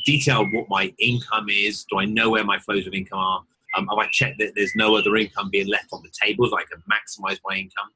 detailed 0.05 0.49
what 0.53 0.67
my 0.69 0.93
income 0.99 1.47
is? 1.49 1.85
Do 1.85 1.99
I 1.99 2.05
know 2.05 2.31
where 2.31 2.45
my 2.45 2.59
flows 2.59 2.87
of 2.87 2.95
income 2.95 3.19
are? 3.19 3.43
Um, 3.77 3.87
have 3.87 3.99
I 3.99 4.09
checked 4.11 4.41
that 4.41 4.53
there's 4.57 4.73
no 4.75 4.97
other 4.97 5.17
income 5.17 5.51
being 5.51 5.69
left 5.69 5.89
on 5.93 6.03
the 6.03 6.11
table 6.23 6.49
so 6.49 6.59
I 6.59 6.65
can 6.65 6.83
maximize 6.91 7.39
my 7.45 7.57
income? 7.57 7.91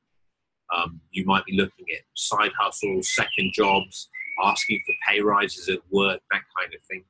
Um, 0.74 1.00
you 1.10 1.24
might 1.26 1.44
be 1.44 1.56
looking 1.56 1.86
at 1.92 2.02
side 2.14 2.52
hustles, 2.58 3.12
second 3.14 3.52
jobs, 3.52 4.08
asking 4.42 4.80
for 4.86 4.94
pay 5.08 5.20
rises 5.20 5.68
at 5.68 5.80
work, 5.90 6.20
that 6.30 6.42
kind 6.58 6.72
of 6.72 6.80
thing. 6.88 7.04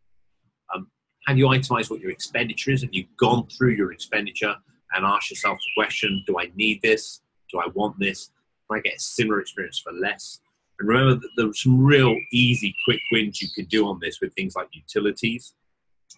Have 1.27 1.39
you 1.39 1.49
itemized 1.49 1.91
what 1.91 2.01
your 2.01 2.11
expenditure 2.11 2.71
is? 2.71 2.83
Have 2.83 2.93
you 2.93 3.07
gone 3.17 3.47
through 3.47 3.73
your 3.73 3.93
expenditure 3.93 4.55
and 4.93 5.07
asked 5.07 5.31
yourself 5.31 5.59
the 5.59 5.83
question, 5.83 6.23
do 6.27 6.39
I 6.39 6.51
need 6.55 6.83
this? 6.83 7.23
Do 7.51 7.61
I 7.61 7.69
want 7.75 7.99
this? 7.99 8.31
Can 8.69 8.79
I 8.79 8.83
get 8.83 8.97
a 8.97 9.01
similar 9.01 9.41
experience 9.41 9.79
for 9.79 9.93
less? 9.93 10.41
And 10.79 10.89
remember 10.89 11.15
that 11.21 11.31
there 11.37 11.49
are 11.49 11.55
some 11.55 11.83
real 11.83 12.15
easy, 12.33 12.75
quick 12.85 13.01
wins 13.11 13.41
you 13.41 13.49
can 13.55 13.65
do 13.67 13.87
on 13.87 14.01
this 14.01 14.21
with 14.21 14.35
things 14.35 14.55
like 14.55 14.69
utilities, 14.73 15.55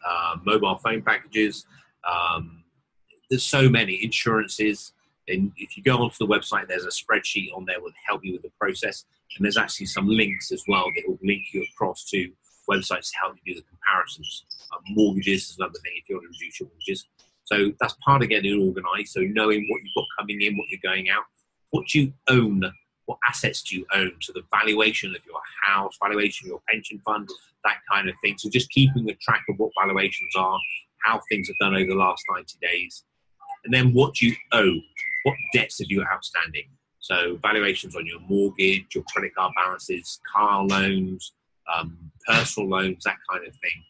uh, 0.07 0.37
mobile 0.45 0.77
phone 0.77 1.03
packages. 1.03 1.67
Um, 2.09 2.65
there's 3.31 3.45
so 3.45 3.69
many 3.69 4.03
insurances. 4.03 4.93
And 5.29 5.53
if 5.57 5.77
you 5.77 5.83
go 5.83 5.99
onto 5.99 6.17
the 6.19 6.27
website, 6.27 6.69
there's 6.69 6.85
a 6.85 6.89
spreadsheet 6.89 7.49
on 7.55 7.65
there 7.65 7.77
that 7.77 7.83
will 7.83 7.93
help 8.07 8.25
you 8.25 8.33
with 8.33 8.43
the 8.43 8.53
process. 8.61 9.05
And 9.37 9.45
there's 9.45 9.57
actually 9.57 9.87
some 9.87 10.09
links 10.09 10.51
as 10.53 10.65
well 10.67 10.87
that 10.95 11.05
will 11.07 11.19
link 11.23 11.43
you 11.53 11.65
across 11.75 12.05
to 12.11 12.31
websites 12.71 13.11
to 13.11 13.19
help 13.23 13.37
you 13.45 13.55
do 13.55 13.61
the 13.61 13.67
comparisons. 13.67 14.45
Uh, 14.73 14.79
mortgages 14.91 15.51
is 15.51 15.57
another 15.59 15.79
thing 15.83 15.93
if 15.97 16.09
you 16.09 16.17
want 16.17 16.25
to 16.25 16.39
reduce 16.39 16.61
your 16.61 16.69
mortgages. 16.69 17.07
So 17.45 17.73
that's 17.81 17.95
part 18.05 18.23
of 18.23 18.29
getting 18.29 18.61
organised. 18.61 19.13
So 19.13 19.21
knowing 19.21 19.67
what 19.69 19.81
you've 19.83 19.95
got 19.95 20.05
coming 20.19 20.43
in, 20.43 20.57
what 20.57 20.67
you're 20.69 20.81
going 20.83 21.09
out, 21.11 21.25
what 21.71 21.95
you 21.95 22.13
own, 22.29 22.63
what 23.07 23.19
assets 23.29 23.63
do 23.63 23.77
you 23.77 23.87
own, 23.95 24.13
so 24.21 24.33
the 24.33 24.43
valuation 24.53 25.11
of 25.15 25.21
your 25.25 25.41
house, 25.65 25.97
valuation 26.03 26.47
of 26.47 26.51
your 26.51 26.63
pension 26.69 27.01
fund, 27.05 27.29
that 27.65 27.79
kind 27.91 28.09
of 28.09 28.15
thing. 28.23 28.37
So 28.37 28.51
just 28.51 28.71
keeping 28.71 29.09
a 29.09 29.15
track 29.15 29.45
of 29.49 29.59
what 29.59 29.71
valuations 29.81 30.35
are, 30.37 30.59
how 31.05 31.21
things 31.29 31.49
have 31.49 31.57
done 31.61 31.77
over 31.77 31.91
the 31.91 31.95
last 31.95 32.25
90 32.29 32.59
days, 32.61 33.05
and 33.65 33.73
then 33.73 33.93
what 33.93 34.21
you 34.21 34.35
owe, 34.53 34.75
what 35.23 35.37
debts 35.53 35.79
have 35.79 35.89
you 35.89 36.05
outstanding. 36.05 36.67
So 36.99 37.39
valuations 37.41 37.95
on 37.95 38.07
your 38.07 38.19
mortgage, 38.29 38.87
your 38.93 39.05
credit 39.13 39.35
card 39.37 39.53
balances, 39.55 40.21
car 40.33 40.65
loans, 40.65 41.33
um, 41.75 42.11
personal 42.27 42.69
loans, 42.69 43.05
that 43.05 43.17
kind 43.31 43.47
of 43.47 43.53
thing. 43.55 43.85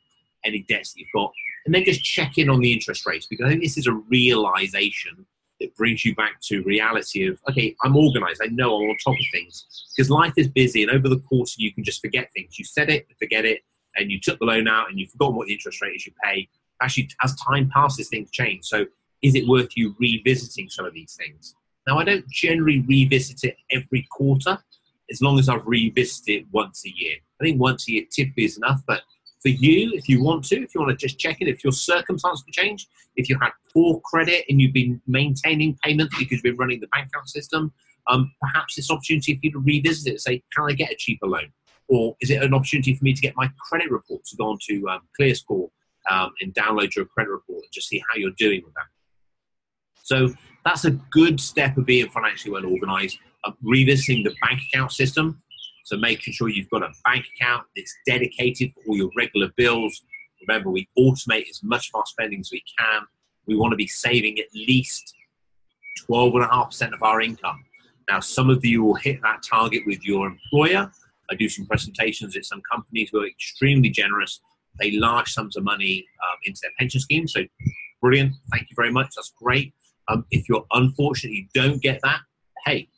Any 0.45 0.65
debts 0.69 0.93
that 0.93 1.01
you've 1.01 1.09
got, 1.13 1.33
and 1.65 1.75
then 1.75 1.85
just 1.85 2.05
check 2.05 2.39
in 2.39 2.49
on 2.49 2.61
the 2.61 2.73
interest 2.73 3.05
rates 3.05 3.27
because 3.27 3.47
I 3.47 3.49
think 3.49 3.63
this 3.63 3.77
is 3.77 3.89
a 3.89 3.93
realization 3.93 5.27
that 5.61 5.75
brings 5.75 6.05
you 6.05 6.15
back 6.15 6.41
to 6.43 6.63
reality 6.63 7.27
of 7.27 7.41
okay, 7.51 7.75
I'm 7.83 7.97
organized, 7.97 8.41
I 8.43 8.49
know 8.49 8.77
I'm 8.77 8.91
on 8.91 8.97
top 9.03 9.15
of 9.15 9.27
things 9.33 9.67
because 9.97 10.09
life 10.09 10.35
is 10.37 10.49
busy, 10.49 10.83
and 10.83 10.93
over 10.93 11.09
the 11.09 11.19
course 11.19 11.57
you 11.59 11.73
can 11.73 11.83
just 11.83 12.01
forget 12.01 12.33
things. 12.33 12.59
You 12.59 12.65
said 12.65 12.91
it, 12.91 13.07
forget 13.19 13.45
it, 13.45 13.63
and 13.97 14.11
you 14.11 14.21
took 14.21 14.39
the 14.39 14.45
loan 14.45 14.69
out, 14.69 14.89
and 14.89 14.99
you've 14.99 15.11
forgotten 15.11 15.37
what 15.37 15.49
the 15.49 15.55
interest 15.55 15.83
rate 15.83 15.97
is 15.97 16.07
you 16.07 16.13
pay. 16.23 16.49
Actually, 16.81 17.09
as 17.25 17.35
time 17.37 17.71
passes, 17.73 18.09
things 18.09 18.31
change. 18.31 18.65
So, 18.65 18.87
is 19.23 19.35
it 19.35 19.49
worth 19.49 19.77
you 19.77 19.97
revisiting 19.99 20.69
some 20.69 20.85
of 20.85 20.95
these 20.95 21.15
things? 21.15 21.55
Now, 21.87 21.99
I 21.99 22.05
don't 22.05 22.29
generally 22.29 22.81
revisit 22.81 23.45
it 23.45 23.57
every 23.71 24.07
quarter, 24.11 24.59
as 25.11 25.23
long 25.23 25.39
as 25.39 25.49
I've 25.49 25.67
revisited 25.67 26.43
it 26.43 26.47
once 26.53 26.85
a 26.85 26.91
year. 26.91 27.17
I 27.41 27.45
think 27.45 27.61
once 27.61 27.89
a 27.89 27.93
year 27.93 28.05
typically 28.11 28.45
is 28.45 28.57
enough, 28.57 28.83
but 28.87 29.03
for 29.43 29.49
you, 29.49 29.93
if 29.95 30.09
you 30.09 30.23
want 30.23 30.45
to, 30.47 30.63
if 30.63 30.75
you 30.75 30.81
want 30.81 30.99
to 30.99 31.07
just 31.07 31.19
check 31.19 31.39
it, 31.41 31.49
if 31.49 31.63
your 31.63 31.73
circumstances 31.73 32.45
change, 32.51 32.89
if 33.17 33.29
you 33.29 33.39
had 33.41 33.51
poor 33.73 34.01
credit 34.05 34.45
and 34.49 34.61
you've 34.61 34.73
been 34.73 35.01
maintaining 35.07 35.77
payments 35.83 36.17
because 36.19 36.33
you've 36.33 36.43
been 36.43 36.57
running 36.57 36.81
the 36.81 36.89
bank 36.89 37.09
account 37.09 37.29
system, 37.29 37.73
um, 38.09 38.33
perhaps 38.41 38.79
it's 38.79 38.91
opportunity 38.91 39.35
for 39.35 39.41
you 39.43 39.53
to 39.53 39.59
revisit 39.59 40.07
it 40.07 40.11
and 40.11 40.21
say, 40.21 40.43
can 40.55 40.67
I 40.69 40.73
get 40.73 40.91
a 40.91 40.97
cheaper 40.97 41.27
loan? 41.27 41.53
Or 41.89 42.17
is 42.21 42.31
it 42.31 42.43
an 42.43 42.55
opportunity 42.55 42.95
for 42.95 43.05
me 43.05 43.13
to 43.13 43.21
get 43.21 43.35
my 43.37 43.51
credit 43.61 43.91
report 43.91 44.25
to 44.25 44.37
go 44.37 44.51
on 44.51 44.59
to 44.69 44.89
um, 44.89 45.01
ClearScore 45.19 45.69
um, 46.11 46.33
and 46.41 46.53
download 46.55 46.95
your 46.97 47.05
credit 47.05 47.31
report 47.31 47.63
and 47.63 47.73
just 47.73 47.89
see 47.89 48.03
how 48.11 48.17
you're 48.17 48.33
doing 48.33 48.63
with 48.65 48.75
that? 48.75 48.87
So 50.03 50.35
that's 50.65 50.85
a 50.85 50.93
good 51.11 51.41
step 51.41 51.77
of 51.77 51.87
being 51.87 52.09
financially 52.09 52.53
well 52.53 52.67
organized. 52.67 53.19
Uh, 53.45 53.53
revisiting 53.63 54.25
the 54.25 54.35
bank 54.43 54.61
account 54.73 54.91
system. 54.91 55.41
So 55.87 55.97
making 55.97 56.35
sure 56.35 56.49
you've 56.49 56.69
got 56.69 56.83
a 56.83 56.91
bank 57.05 57.27
account 57.37 57.65
that's 57.77 57.95
dedicated 58.05 58.73
for 58.75 58.81
all 58.89 58.97
your 58.97 59.11
regular 59.17 59.53
bills. 59.57 60.03
Remember, 60.49 60.69
we 60.69 60.89
automate 60.99 61.49
as 61.49 61.63
much 61.63 61.91
of 61.91 62.01
our 62.01 62.07
spending 62.07 62.41
as 62.41 62.51
we 62.51 62.65
can. 62.77 63.03
We 63.47 63.55
want 63.55 63.71
to 63.71 63.77
be 63.77 63.87
saving 63.87 64.41
at 64.41 64.47
least 64.53 65.15
12.5% 66.11 66.93
of 66.93 67.05
our 67.05 67.21
income. 67.21 67.65
Now, 68.11 68.19
some 68.19 68.51
of 68.51 68.65
you 68.65 68.83
will 68.83 68.97
hit 68.97 69.23
that 69.23 69.45
target 69.49 69.85
with 69.87 70.05
your 70.05 70.27
employer. 70.27 70.91
I 71.31 71.35
do 71.37 71.49
some 71.49 71.67
presentations 71.67 72.37
at 72.37 72.45
some 72.45 72.63
companies 72.69 73.11
who 73.13 73.21
are 73.21 73.29
extremely 73.29 73.89
generous. 73.89 74.41
They 74.81 74.91
large 74.91 75.33
sums 75.33 75.57
of 75.57 75.63
money 75.63 76.05
um, 76.25 76.37
into 76.45 76.59
their 76.63 76.73
pension 76.81 77.01
scheme. 77.01 77.29
So, 77.29 77.43
brilliant. 78.03 78.35
Thank 78.51 78.71
you 78.71 78.75
very 78.75 78.91
much. 78.91 79.13
That's 79.15 79.33
great. 79.41 79.73
Um, 80.09 80.27
if 80.33 80.49
you're 80.49 80.67
unfortunate 80.73 81.33
you 81.33 81.47
don't 81.55 81.81
get 81.81 82.01
that, 82.03 82.23
hey, 82.65 82.89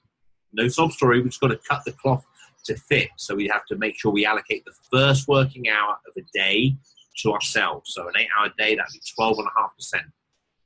no 0.55 0.69
sob 0.69 0.93
story. 0.93 1.19
We've 1.19 1.31
just 1.31 1.41
got 1.43 1.49
to 1.49 1.61
cut 1.69 1.85
the 1.85 1.93
cloth 1.93 2.25
to 2.65 2.77
fit. 2.77 3.09
So 3.17 3.35
we 3.35 3.49
have 3.49 3.65
to 3.67 3.77
make 3.77 3.99
sure 3.99 4.13
we 4.13 4.27
allocate 4.27 4.65
the 4.65 4.75
first 4.93 5.29
working 5.29 5.69
hour 5.69 5.97
of 6.07 6.15
a 6.17 6.27
day 6.33 6.77
to 7.19 7.33
ourselves. 7.33 7.95
So 7.95 8.07
an 8.09 8.15
eight 8.19 8.29
hour 8.39 8.49
day, 8.59 8.77
that'd 8.77 8.93
be 8.93 9.01
12.5%. 9.19 9.47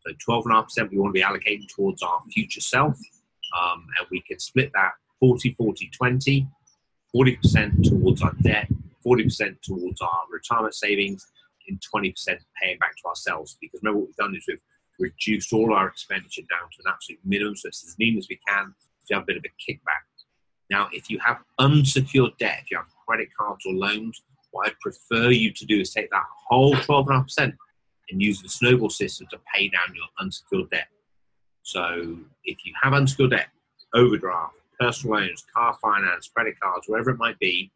So 0.06 0.12
12.5% 0.28 0.90
we 0.90 0.98
want 0.98 1.14
to 1.14 1.20
be 1.20 1.22
allocating 1.22 1.68
towards 1.68 2.02
our 2.02 2.20
future 2.32 2.60
self. 2.60 2.98
Um, 3.60 3.86
and 3.98 4.06
we 4.10 4.20
can 4.22 4.38
split 4.38 4.70
that 4.74 4.92
40, 5.20 5.54
40, 5.54 5.90
20, 5.90 6.48
40% 7.14 7.88
towards 7.88 8.22
our 8.22 8.32
debt, 8.42 8.68
40% 9.06 9.60
towards 9.62 10.00
our 10.00 10.22
retirement 10.30 10.74
savings, 10.74 11.26
and 11.68 11.80
20% 11.94 12.14
paying 12.60 12.78
back 12.78 12.96
to 12.96 13.08
ourselves. 13.08 13.56
Because 13.60 13.80
remember 13.82 14.00
what 14.00 14.08
we've 14.08 14.16
done 14.16 14.34
is 14.34 14.44
we've 14.48 14.58
reduced 14.98 15.52
all 15.52 15.72
our 15.74 15.88
expenditure 15.88 16.42
down 16.42 16.68
to 16.70 16.78
an 16.84 16.92
absolute 16.92 17.20
minimum, 17.24 17.56
so 17.56 17.68
it's 17.68 17.84
as 17.86 17.96
lean 17.98 18.18
as 18.18 18.26
we 18.28 18.38
can 18.48 18.74
to 19.06 19.14
have 19.14 19.24
a 19.24 19.26
bit 19.26 19.36
of 19.36 19.44
a 19.44 19.72
kickback. 19.72 20.02
Now, 20.70 20.88
if 20.92 21.10
you 21.10 21.18
have 21.18 21.38
unsecured 21.58 22.32
debt, 22.38 22.60
if 22.62 22.70
you 22.70 22.76
have 22.78 22.86
credit 23.06 23.28
cards 23.38 23.64
or 23.66 23.74
loans, 23.74 24.22
what 24.52 24.68
I'd 24.68 24.80
prefer 24.80 25.30
you 25.30 25.52
to 25.52 25.64
do 25.66 25.80
is 25.80 25.92
take 25.92 26.10
that 26.10 26.24
whole 26.48 26.74
12.5% 26.74 27.54
and 28.10 28.22
use 28.22 28.42
the 28.42 28.48
snowball 28.48 28.90
system 28.90 29.26
to 29.30 29.38
pay 29.52 29.68
down 29.68 29.94
your 29.94 30.06
unsecured 30.20 30.70
debt. 30.70 30.88
So 31.62 32.18
if 32.44 32.58
you 32.64 32.72
have 32.82 32.92
unsecured 32.92 33.30
debt, 33.30 33.48
overdraft, 33.94 34.54
personal 34.78 35.16
loans, 35.16 35.44
car 35.54 35.76
finance, 35.80 36.28
credit 36.28 36.58
cards, 36.60 36.86
wherever 36.88 37.10
it 37.10 37.18
might 37.18 37.38
be, 37.38 37.70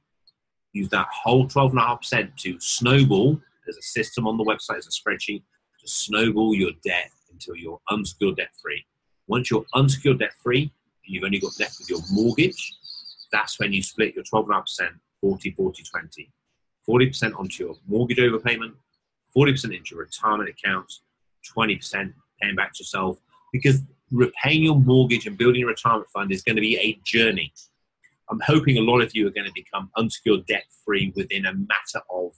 use 0.73 0.89
that 0.91 1.07
whole 1.11 1.47
12.5% 1.47 2.37
to 2.37 2.61
snowball. 2.61 3.41
There's 3.65 3.79
a 3.79 3.83
system 3.83 4.27
on 4.27 4.37
the 4.37 4.45
website, 4.45 4.79
as 4.79 4.87
a 4.87 4.91
spreadsheet 4.91 5.43
to 5.81 5.89
snowball 5.89 6.55
your 6.55 6.73
debt 6.85 7.11
until 7.33 7.57
you're 7.57 7.81
unsecured 7.91 8.37
debt 8.37 8.51
free. 8.61 8.85
Once 9.29 9.51
you're 9.51 9.65
unsecured 9.75 10.19
debt 10.19 10.33
free, 10.43 10.73
you've 11.09 11.25
only 11.25 11.39
got 11.39 11.59
left 11.59 11.77
with 11.79 11.91
your 11.91 12.01
mortgage, 12.11 12.75
that's 13.33 13.59
when 13.59 13.73
you 13.73 13.83
split 13.83 14.15
your 14.15 14.25
12.5% 14.25 14.89
40, 15.21 15.51
40, 15.53 15.83
20. 15.83 16.33
40% 16.89 17.39
onto 17.39 17.65
your 17.65 17.75
mortgage 17.87 18.19
overpayment, 18.19 18.75
40% 19.37 19.65
into 19.77 19.95
your 19.95 20.01
retirement 20.01 20.49
accounts, 20.49 21.03
20% 21.57 22.13
paying 22.41 22.55
back 22.55 22.73
to 22.75 22.83
yourself. 22.83 23.19
Because 23.53 23.81
repaying 24.13 24.63
your 24.63 24.79
mortgage 24.79 25.27
and 25.27 25.37
building 25.37 25.65
a 25.65 25.67
retirement 25.67 26.09
fund 26.11 26.31
is 26.31 26.43
going 26.43 26.57
to 26.57 26.63
be 26.63 26.79
a 26.79 26.99
journey. 27.05 27.53
I'm 28.31 28.41
hoping 28.41 28.79
a 28.79 28.83
lot 28.83 29.01
of 29.01 29.15
you 29.15 29.27
are 29.27 29.31
going 29.31 29.47
to 29.47 29.53
become 29.55 29.91
unsecured 29.97 30.47
debt 30.47 30.65
free 30.85 31.13
within 31.17 31.47
a 31.47 31.55
matter 31.55 32.05
of, 32.11 32.33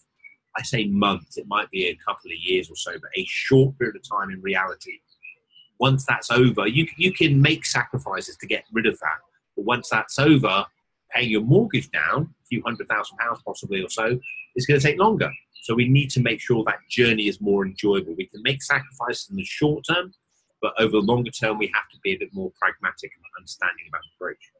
I 0.56 0.62
say 0.62 0.87
months, 0.87 1.37
it 1.37 1.46
might 1.46 1.70
be 1.70 1.87
a 1.87 1.96
couple 1.96 2.30
of 2.30 2.37
years 2.38 2.70
or 2.70 2.76
so, 2.76 2.92
but 2.92 3.10
a 3.16 3.25
short 3.28 3.78
period 3.78 3.96
of 3.96 4.08
time 4.08 4.30
in 4.30 4.40
reality 4.40 4.98
once 5.78 6.04
that's 6.06 6.30
over, 6.30 6.66
you, 6.66 6.87
you 6.97 7.12
can 7.12 7.40
make 7.40 7.64
sacrifices 7.64 8.37
to 8.37 8.47
get 8.47 8.64
rid 8.73 8.87
of 8.87 8.99
that. 9.00 9.18
But 9.56 9.64
once 9.64 9.88
that's 9.88 10.18
over, 10.18 10.64
paying 11.12 11.30
your 11.30 11.42
mortgage 11.42 11.90
down, 11.90 12.35
a 12.42 12.47
few 12.47 12.62
hundred 12.64 12.88
thousand 12.88 13.16
pounds 13.18 13.40
possibly 13.47 13.82
or 13.82 13.88
so, 13.88 14.18
is 14.56 14.66
going 14.66 14.80
to 14.80 14.87
take 14.87 14.99
longer. 14.99 15.30
So 15.62 15.75
we 15.75 15.88
need 15.88 16.11
to 16.11 16.20
make 16.20 16.40
sure 16.40 16.64
that 16.64 16.78
journey 16.88 17.28
is 17.28 17.40
more 17.40 17.66
enjoyable. 17.66 18.14
We 18.16 18.26
can 18.26 18.42
make 18.42 18.62
sacrifices 18.62 19.28
in 19.30 19.37
the 19.37 19.44
short 19.44 19.85
term, 19.88 20.12
but 20.62 20.73
over 20.78 20.92
the 20.92 20.99
longer 20.99 21.30
term, 21.30 21.58
we 21.58 21.70
have 21.75 21.88
to 21.92 21.99
be 22.02 22.12
a 22.12 22.18
bit 22.18 22.32
more 22.32 22.50
pragmatic 22.61 23.12
and 23.14 23.25
understanding 23.38 23.85
about 23.88 24.02
the 24.02 24.08
approach. 24.16 24.50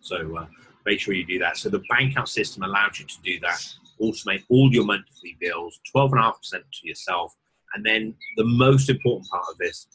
So 0.00 0.36
uh, 0.36 0.46
make 0.86 1.00
sure 1.00 1.14
you 1.14 1.24
do 1.24 1.38
that. 1.40 1.56
So 1.56 1.68
the 1.68 1.82
bank 1.88 2.12
account 2.12 2.28
system 2.28 2.62
allows 2.62 3.00
you 3.00 3.06
to 3.06 3.22
do 3.22 3.40
that. 3.40 3.64
Automate 4.00 4.44
all 4.48 4.70
your 4.72 4.84
monthly 4.84 5.36
bills, 5.40 5.80
12.5% 5.94 6.34
to 6.50 6.60
yourself. 6.88 7.34
And 7.74 7.84
then 7.84 8.14
the 8.36 8.44
most 8.44 8.88
important 8.88 9.28
part 9.30 9.44
of 9.50 9.58
this 9.58 9.86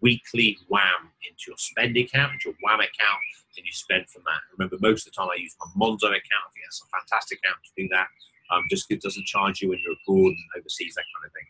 weekly 0.00 0.56
WHAM 0.68 1.10
into 1.28 1.44
your 1.48 1.56
spend 1.58 1.96
account, 1.96 2.32
into 2.34 2.50
your 2.50 2.58
WHAM 2.62 2.80
account, 2.80 3.20
and 3.56 3.64
you 3.64 3.72
spend 3.72 4.08
from 4.10 4.22
that. 4.26 4.40
Remember, 4.58 4.76
most 4.80 5.06
of 5.06 5.12
the 5.12 5.16
time 5.16 5.30
I 5.32 5.40
use 5.40 5.56
my 5.58 5.86
Monzo 5.86 6.08
account. 6.12 6.44
I 6.44 6.50
think 6.52 6.64
that's 6.66 6.82
a 6.84 6.88
fantastic 6.92 7.38
account 7.40 7.56
to 7.64 7.82
do 7.82 7.88
that. 7.92 8.08
Um, 8.52 8.62
just 8.70 8.86
it 8.90 9.00
doesn't 9.00 9.26
charge 9.26 9.62
you 9.62 9.70
when 9.70 9.80
you're 9.82 9.96
abroad 9.96 10.36
and 10.36 10.48
overseas, 10.56 10.94
that 10.94 11.08
kind 11.16 11.26
of 11.26 11.32
thing. 11.32 11.48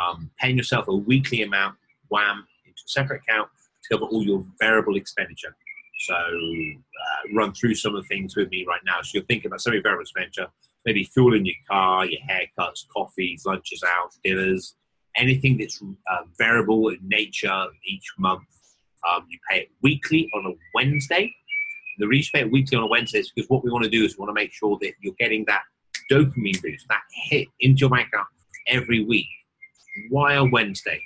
um, 0.00 0.30
paying 0.38 0.56
yourself 0.56 0.88
a 0.88 0.94
weekly 0.94 1.42
amount, 1.42 1.76
wham, 2.08 2.46
into 2.64 2.82
a 2.86 2.88
separate 2.90 3.22
account 3.28 3.48
to 3.82 3.94
cover 3.94 4.06
all 4.06 4.22
your 4.22 4.44
variable 4.60 4.96
expenditure. 4.96 5.54
So 6.00 6.14
uh, 6.14 7.34
run 7.34 7.52
through 7.52 7.74
some 7.76 7.94
of 7.94 8.02
the 8.02 8.08
things 8.08 8.36
with 8.36 8.50
me 8.50 8.64
right 8.66 8.80
now. 8.84 9.02
So 9.02 9.10
you're 9.14 9.24
thinking 9.24 9.46
about 9.46 9.60
some 9.60 9.72
of 9.72 9.74
your 9.74 9.82
variable 9.82 10.02
expenditure, 10.02 10.48
maybe 10.84 11.04
fuel 11.04 11.34
in 11.34 11.46
your 11.46 11.54
car, 11.70 12.06
your 12.06 12.20
haircuts, 12.28 12.86
coffees, 12.88 13.44
lunches 13.46 13.84
out, 13.86 14.10
dinners, 14.24 14.74
anything 15.16 15.58
that's 15.58 15.82
uh, 15.82 16.22
variable 16.38 16.88
in 16.88 16.98
nature 17.02 17.66
each 17.86 18.12
month. 18.18 18.42
Um, 19.08 19.26
you 19.28 19.38
pay 19.50 19.60
it 19.60 19.70
weekly 19.82 20.28
on 20.34 20.46
a 20.46 20.54
Wednesday. 20.74 21.34
The 21.98 22.06
reason 22.06 22.30
you 22.32 22.40
pay 22.40 22.46
it 22.46 22.52
weekly 22.52 22.78
on 22.78 22.84
a 22.84 22.86
Wednesday 22.86 23.18
is 23.18 23.32
because 23.34 23.50
what 23.50 23.64
we 23.64 23.70
want 23.70 23.84
to 23.84 23.90
do 23.90 24.04
is 24.04 24.16
we 24.16 24.22
want 24.22 24.30
to 24.30 24.40
make 24.40 24.52
sure 24.52 24.78
that 24.80 24.92
you're 25.00 25.14
getting 25.18 25.44
that 25.46 25.62
dopamine 26.10 26.60
boost, 26.62 26.86
that 26.88 27.02
hit 27.10 27.48
into 27.60 27.80
your 27.80 27.90
bank 27.90 28.08
account 28.08 28.28
every 28.68 29.04
week. 29.04 29.26
Why 30.10 30.34
a 30.34 30.44
Wednesday? 30.44 31.02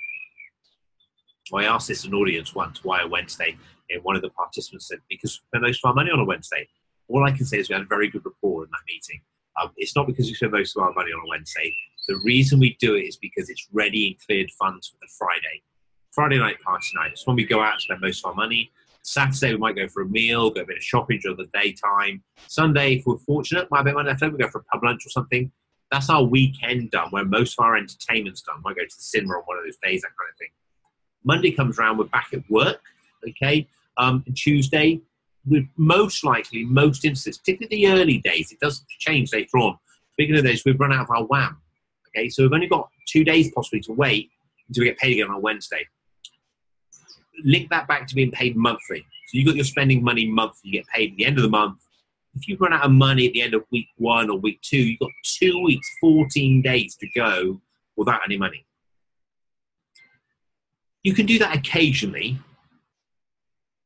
I 1.53 1.65
asked 1.65 1.87
this 1.87 2.03
an 2.03 2.13
audience 2.13 2.53
once, 2.53 2.83
why 2.83 3.01
a 3.01 3.07
Wednesday? 3.07 3.57
And 3.89 4.03
one 4.03 4.15
of 4.15 4.21
the 4.21 4.29
participants 4.29 4.87
said, 4.89 4.99
because 5.09 5.39
we 5.41 5.47
spend 5.47 5.63
most 5.63 5.81
of 5.83 5.89
our 5.89 5.93
money 5.93 6.11
on 6.11 6.19
a 6.19 6.25
Wednesday. 6.25 6.67
All 7.07 7.23
I 7.23 7.31
can 7.31 7.45
say 7.45 7.59
is 7.59 7.69
we 7.69 7.73
had 7.73 7.83
a 7.83 7.87
very 7.87 8.09
good 8.09 8.25
rapport 8.25 8.65
in 8.65 8.69
that 8.71 8.81
meeting. 8.85 9.21
Um, 9.61 9.71
it's 9.77 9.95
not 9.95 10.07
because 10.07 10.27
we 10.27 10.33
spend 10.33 10.51
most 10.51 10.75
of 10.75 10.83
our 10.83 10.93
money 10.93 11.11
on 11.11 11.25
a 11.25 11.29
Wednesday. 11.29 11.73
The 12.07 12.19
reason 12.23 12.59
we 12.59 12.77
do 12.79 12.95
it 12.95 13.01
is 13.01 13.17
because 13.17 13.49
it's 13.49 13.67
ready 13.71 14.07
and 14.07 14.25
cleared 14.25 14.49
funds 14.51 14.87
for 14.87 14.97
the 15.01 15.09
Friday. 15.17 15.61
Friday 16.11 16.39
night 16.39 16.61
party 16.61 16.87
night. 16.95 17.11
It's 17.11 17.27
when 17.27 17.35
we 17.35 17.45
go 17.45 17.61
out 17.61 17.73
and 17.73 17.81
spend 17.81 18.01
most 18.01 18.25
of 18.25 18.29
our 18.29 18.35
money. 18.35 18.71
Saturday 19.03 19.53
we 19.53 19.57
might 19.57 19.75
go 19.75 19.87
for 19.87 20.01
a 20.01 20.05
meal, 20.05 20.49
go 20.49 20.61
a 20.61 20.65
bit 20.65 20.77
of 20.77 20.83
shopping 20.83 21.19
during 21.21 21.37
the 21.37 21.49
daytime. 21.53 22.23
Sunday, 22.47 22.95
if 22.95 23.05
we're 23.05 23.17
fortunate, 23.17 23.69
might 23.71 23.83
be 23.83 23.91
left 23.91 24.23
over, 24.23 24.35
we 24.35 24.43
go 24.43 24.49
for 24.49 24.59
a 24.59 24.63
pub 24.63 24.83
lunch 24.83 25.05
or 25.05 25.09
something. 25.09 25.51
That's 25.91 26.09
our 26.09 26.23
weekend 26.23 26.91
done, 26.91 27.09
where 27.11 27.23
most 27.23 27.57
of 27.57 27.63
our 27.63 27.77
entertainment's 27.77 28.41
done. 28.41 28.61
Might 28.63 28.75
go 28.75 28.81
to 28.81 28.95
the 28.95 29.01
cinema 29.01 29.35
on 29.35 29.43
one 29.45 29.57
of 29.57 29.63
those 29.63 29.77
days, 29.81 30.01
that 30.01 30.09
kind 30.17 30.29
of 30.31 30.37
thing. 30.37 30.49
Monday 31.23 31.51
comes 31.51 31.79
around, 31.79 31.97
we're 31.97 32.05
back 32.05 32.29
at 32.33 32.49
work, 32.49 32.81
okay? 33.27 33.67
Um, 33.97 34.23
and 34.27 34.35
Tuesday, 34.35 35.01
we 35.45 35.69
most 35.77 36.25
likely, 36.25 36.65
most 36.65 37.05
instances, 37.05 37.37
particularly 37.37 37.85
the 37.85 38.01
early 38.01 38.17
days, 38.17 38.51
it 38.51 38.59
does 38.59 38.83
change 38.99 39.31
later 39.33 39.57
on. 39.57 39.77
Speaking 40.13 40.35
of 40.37 40.43
those, 40.43 40.63
we've 40.65 40.79
run 40.79 40.91
out 40.91 41.03
of 41.03 41.11
our 41.11 41.23
wham. 41.23 41.61
Okay, 42.17 42.29
so 42.29 42.41
we've 42.41 42.53
only 42.53 42.67
got 42.67 42.89
two 43.07 43.23
days 43.23 43.51
possibly 43.53 43.79
to 43.81 43.93
wait 43.93 44.31
until 44.67 44.81
we 44.81 44.89
get 44.89 44.97
paid 44.97 45.13
again 45.13 45.29
on 45.29 45.41
Wednesday. 45.41 45.85
Link 47.45 47.69
that 47.69 47.87
back 47.87 48.07
to 48.07 48.15
being 48.15 48.31
paid 48.31 48.55
monthly. 48.55 49.01
So 49.01 49.37
you've 49.37 49.45
got 49.45 49.55
your 49.55 49.65
spending 49.65 50.03
money 50.03 50.25
monthly, 50.25 50.71
you 50.71 50.79
get 50.79 50.87
paid 50.87 51.11
at 51.11 51.17
the 51.17 51.25
end 51.25 51.37
of 51.37 51.43
the 51.43 51.49
month. 51.49 51.77
If 52.35 52.47
you 52.47 52.57
run 52.57 52.73
out 52.73 52.85
of 52.85 52.91
money 52.91 53.27
at 53.27 53.33
the 53.33 53.41
end 53.43 53.53
of 53.53 53.65
week 53.71 53.89
one 53.97 54.31
or 54.31 54.39
week 54.39 54.59
two, 54.61 54.77
you've 54.77 54.99
got 54.99 55.11
two 55.23 55.61
weeks, 55.63 55.87
14 56.01 56.61
days 56.63 56.95
to 56.95 57.07
go 57.15 57.61
without 57.95 58.21
any 58.25 58.37
money. 58.37 58.65
You 61.03 61.13
can 61.13 61.27
do 61.27 61.37
that 61.37 61.55
occasionally, 61.55 62.39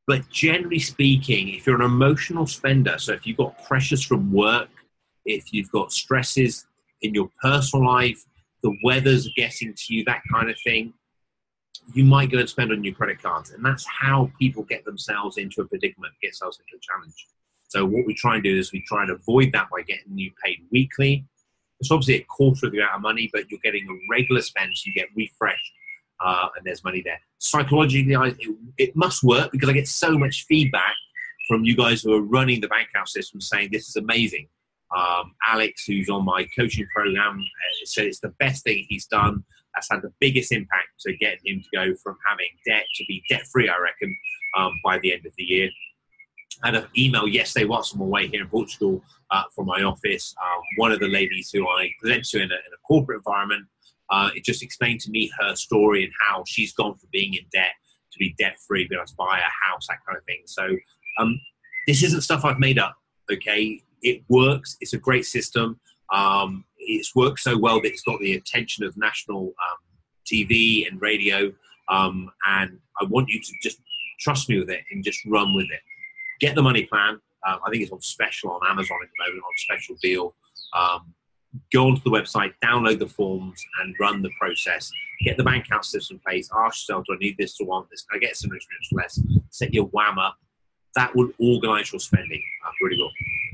but 0.06 0.28
generally 0.30 0.78
speaking, 0.78 1.50
if 1.50 1.66
you're 1.66 1.76
an 1.76 1.82
emotional 1.82 2.46
spender, 2.46 2.96
so 2.98 3.12
if 3.12 3.26
you've 3.26 3.36
got 3.36 3.62
pressures 3.64 4.02
from 4.02 4.32
work, 4.32 4.70
if 5.26 5.52
you've 5.52 5.70
got 5.70 5.92
stresses 5.92 6.66
in 7.02 7.14
your 7.14 7.28
personal 7.42 7.86
life, 7.86 8.24
the 8.62 8.76
weather's 8.84 9.28
getting 9.36 9.74
to 9.74 9.94
you, 9.94 10.04
that 10.04 10.22
kind 10.32 10.48
of 10.48 10.56
thing, 10.64 10.94
you 11.94 12.04
might 12.04 12.30
go 12.30 12.38
and 12.38 12.48
spend 12.48 12.70
on 12.70 12.84
your 12.84 12.94
credit 12.94 13.20
cards. 13.20 13.50
And 13.50 13.64
that's 13.64 13.84
how 13.86 14.30
people 14.38 14.62
get 14.62 14.84
themselves 14.84 15.36
into 15.36 15.60
a 15.60 15.66
predicament, 15.66 16.14
get 16.22 16.28
themselves 16.28 16.58
into 16.60 16.78
a 16.78 16.80
challenge. 16.80 17.26
So 17.68 17.84
what 17.84 18.06
we 18.06 18.14
try 18.14 18.34
and 18.34 18.44
do 18.44 18.56
is 18.56 18.72
we 18.72 18.84
try 18.86 19.02
and 19.02 19.10
avoid 19.10 19.50
that 19.52 19.68
by 19.70 19.82
getting 19.82 20.16
you 20.16 20.30
paid 20.44 20.58
weekly. 20.70 21.24
It's 21.80 21.90
obviously 21.90 22.16
a 22.16 22.24
quarter 22.24 22.66
of 22.66 22.72
the 22.72 22.78
amount 22.78 22.96
of 22.96 23.02
money, 23.02 23.30
but 23.32 23.50
you're 23.50 23.60
getting 23.64 23.88
a 23.88 23.94
regular 24.10 24.42
spend, 24.42 24.76
so 24.76 24.84
you 24.86 24.94
get 24.94 25.08
refreshed, 25.16 25.72
uh, 26.24 26.48
and 26.56 26.64
there's 26.64 26.84
money 26.84 27.02
there. 27.02 27.18
Psychologically, 27.38 28.12
it, 28.14 28.56
it 28.78 28.94
must 28.94 29.24
work 29.24 29.50
because 29.50 29.68
I 29.68 29.72
get 29.72 29.88
so 29.88 30.16
much 30.16 30.44
feedback 30.48 30.94
from 31.48 31.64
you 31.64 31.74
guys 31.74 32.02
who 32.02 32.14
are 32.14 32.22
running 32.22 32.60
the 32.60 32.68
bank 32.68 32.88
account 32.90 33.08
system 33.08 33.40
saying 33.40 33.70
this 33.72 33.88
is 33.88 33.96
amazing. 33.96 34.46
Um, 34.96 35.34
Alex, 35.46 35.84
who's 35.86 36.08
on 36.08 36.24
my 36.24 36.46
coaching 36.56 36.86
program, 36.94 37.38
uh, 37.38 37.84
said 37.84 38.06
it's 38.06 38.20
the 38.20 38.34
best 38.38 38.64
thing 38.64 38.84
he's 38.88 39.06
done. 39.06 39.44
That's 39.74 39.88
had 39.90 40.02
the 40.02 40.12
biggest 40.20 40.52
impact 40.52 40.88
to 41.00 41.16
get 41.16 41.38
him 41.44 41.62
to 41.62 41.68
go 41.74 41.94
from 42.02 42.16
having 42.28 42.48
debt 42.66 42.84
to 42.96 43.04
be 43.06 43.22
debt 43.28 43.46
free, 43.50 43.68
I 43.68 43.78
reckon, 43.78 44.14
um, 44.56 44.72
by 44.84 44.98
the 44.98 45.12
end 45.12 45.24
of 45.24 45.32
the 45.38 45.44
year. 45.44 45.70
I 46.62 46.68
had 46.68 46.76
an 46.76 46.86
email 46.96 47.26
yesterday 47.26 47.64
whilst 47.64 47.96
my 47.96 48.04
way 48.04 48.28
here 48.28 48.42
in 48.42 48.48
Portugal 48.48 49.02
uh, 49.30 49.44
from 49.54 49.66
my 49.66 49.82
office. 49.82 50.34
Um, 50.42 50.60
one 50.76 50.92
of 50.92 51.00
the 51.00 51.08
ladies 51.08 51.50
who 51.50 51.66
I 51.66 51.90
present 52.00 52.24
to 52.24 52.36
in 52.38 52.50
a, 52.52 52.54
in 52.54 52.72
a 52.74 52.80
corporate 52.86 53.18
environment, 53.18 53.66
uh, 54.10 54.30
it 54.36 54.44
just 54.44 54.62
explained 54.62 55.00
to 55.00 55.10
me 55.10 55.30
her 55.40 55.56
story 55.56 56.04
and 56.04 56.12
how 56.20 56.44
she's 56.46 56.74
gone 56.74 56.96
from 56.98 57.08
being 57.10 57.34
in 57.34 57.44
debt 57.52 57.72
to 58.12 58.18
be 58.18 58.34
debt 58.38 58.58
free, 58.66 58.86
being 58.86 58.98
able 58.98 59.06
to 59.06 59.14
buy 59.16 59.38
a 59.38 59.70
house, 59.70 59.86
that 59.88 59.98
kind 60.06 60.18
of 60.18 60.24
thing. 60.24 60.42
So 60.44 60.68
um, 61.18 61.40
this 61.86 62.02
isn't 62.02 62.20
stuff 62.20 62.44
I've 62.44 62.58
made 62.58 62.78
up. 62.78 62.94
Okay, 63.32 63.82
it 64.02 64.22
works. 64.28 64.76
It's 64.80 64.92
a 64.92 64.98
great 64.98 65.24
system. 65.24 65.80
Um, 66.12 66.64
it's 66.78 67.14
worked 67.14 67.40
so 67.40 67.56
well 67.56 67.80
that 67.80 67.88
it's 67.88 68.02
got 68.02 68.20
the 68.20 68.34
attention 68.34 68.84
of 68.84 68.96
national 68.96 69.46
um, 69.46 69.78
TV 70.26 70.86
and 70.86 71.00
radio. 71.00 71.52
Um, 71.88 72.30
and 72.46 72.78
I 73.00 73.04
want 73.04 73.28
you 73.28 73.40
to 73.40 73.52
just 73.62 73.80
trust 74.20 74.48
me 74.48 74.58
with 74.58 74.70
it 74.70 74.80
and 74.90 75.02
just 75.02 75.20
run 75.26 75.54
with 75.54 75.66
it. 75.66 75.80
Get 76.40 76.54
the 76.54 76.62
money 76.62 76.84
plan. 76.84 77.20
Uh, 77.46 77.58
I 77.66 77.70
think 77.70 77.82
it's 77.82 77.92
on 77.92 78.00
special 78.00 78.50
on 78.50 78.60
Amazon 78.68 78.98
at 79.02 79.08
the 79.08 79.24
moment 79.24 79.42
on 79.44 79.58
special 79.58 79.96
deal. 80.00 80.34
Um, 80.76 81.14
go 81.72 81.86
onto 81.86 82.02
the 82.02 82.10
website, 82.10 82.52
download 82.64 82.98
the 82.98 83.06
forms, 83.06 83.64
and 83.80 83.94
run 84.00 84.22
the 84.22 84.30
process. 84.38 84.90
Get 85.24 85.36
the 85.36 85.44
bank 85.44 85.66
account 85.66 85.84
system 85.84 86.16
in 86.16 86.20
place. 86.20 86.48
Ask 86.64 86.88
yourself, 86.88 87.04
do 87.08 87.14
I 87.14 87.18
need 87.18 87.36
this 87.38 87.56
to 87.56 87.64
want 87.64 87.88
this? 87.90 88.02
Can 88.02 88.18
I 88.18 88.20
get 88.20 88.36
some 88.36 88.52
experience 88.54 88.88
less? 88.92 89.20
Set 89.50 89.74
your 89.74 89.86
wham 89.86 90.18
up. 90.18 90.36
That 90.94 91.14
will 91.14 91.30
organise 91.38 91.92
your 91.92 92.00
spending 92.00 92.42
uh, 92.66 92.70
really 92.80 92.98
well 92.98 93.10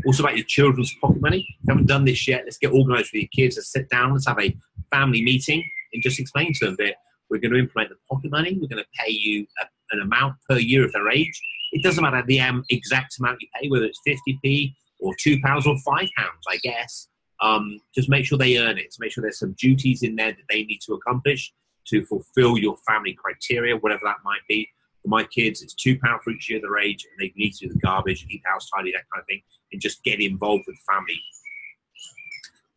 also 0.09 0.23
about 0.23 0.37
your 0.37 0.47
children's 0.47 0.95
pocket 1.03 1.21
money. 1.21 1.41
If 1.41 1.57
you 1.69 1.75
haven't 1.75 1.87
done 1.87 2.07
this 2.07 2.27
yet, 2.27 2.45
let's 2.45 2.57
get 2.57 2.73
organised 2.73 3.13
with 3.13 3.23
your 3.25 3.29
kids. 3.37 3.57
Let's 3.57 3.71
sit 3.71 3.91
down, 3.91 4.15
let's 4.15 4.27
have 4.27 4.41
a 4.41 4.57
family 4.91 5.23
meeting 5.23 5.63
and 5.93 6.03
just 6.03 6.19
explain 6.19 6.55
to 6.55 6.67
them 6.67 6.77
that 6.79 6.95
we're 7.29 7.41
going 7.41 7.53
to 7.53 7.59
implement 7.59 7.91
the 7.91 7.97
pocket 8.11 8.31
money. 8.31 8.59
We're 8.59 8.69
going 8.69 8.83
to 8.83 8.89
pay 8.99 9.13
you 9.13 9.47
a, 9.61 9.67
an 9.95 10.01
amount 10.01 10.37
per 10.49 10.57
year 10.57 10.87
of 10.87 10.93
their 10.93 11.11
age. 11.11 11.39
It 11.73 11.83
doesn't 11.83 12.03
matter 12.03 12.23
the 12.27 12.41
um, 12.41 12.65
exact 12.71 13.17
amount 13.19 13.43
you 13.43 13.49
pay, 13.61 13.69
whether 13.69 13.85
it's 13.85 14.01
50p 14.09 14.73
or 14.99 15.13
£2 15.15 15.43
or 15.67 15.75
£5, 15.75 16.09
I 16.49 16.57
guess. 16.63 17.09
Um, 17.43 17.79
just 17.95 18.09
make 18.09 18.25
sure 18.25 18.39
they 18.39 18.57
earn 18.57 18.79
it. 18.79 18.91
To 18.93 18.97
make 19.01 19.13
sure 19.13 19.21
there's 19.21 19.39
some 19.39 19.55
duties 19.59 20.03
in 20.03 20.17
there 20.17 20.33
that 20.33 20.45
they 20.49 20.65
need 20.65 20.81
to 20.87 20.95
accomplish 20.95 21.53
to 21.89 22.03
fulfill 22.07 22.57
your 22.57 22.79
family 22.89 23.13
criteria, 23.13 23.77
whatever 23.77 24.03
that 24.05 24.17
might 24.25 24.41
be. 24.49 24.71
For 25.03 25.09
my 25.09 25.25
kids, 25.25 25.61
it's 25.61 25.75
£2 25.75 25.99
for 26.23 26.31
each 26.31 26.49
year 26.49 26.61
of 26.61 26.63
their 26.63 26.79
age, 26.79 27.05
and 27.05 27.21
they 27.21 27.31
need 27.37 27.53
to 27.57 27.69
do 27.69 27.75
the 27.75 27.79
garbage 27.81 28.23
and 28.23 28.31
keep 28.31 28.43
house 28.47 28.71
tidy, 28.75 28.93
that 28.93 29.05
kind 29.13 29.21
of 29.21 29.27
thing 29.27 29.43
and 29.73 29.81
just 29.81 30.03
get 30.05 30.21
involved 30.21 30.65
with 30.67 30.79
family. 30.91 31.21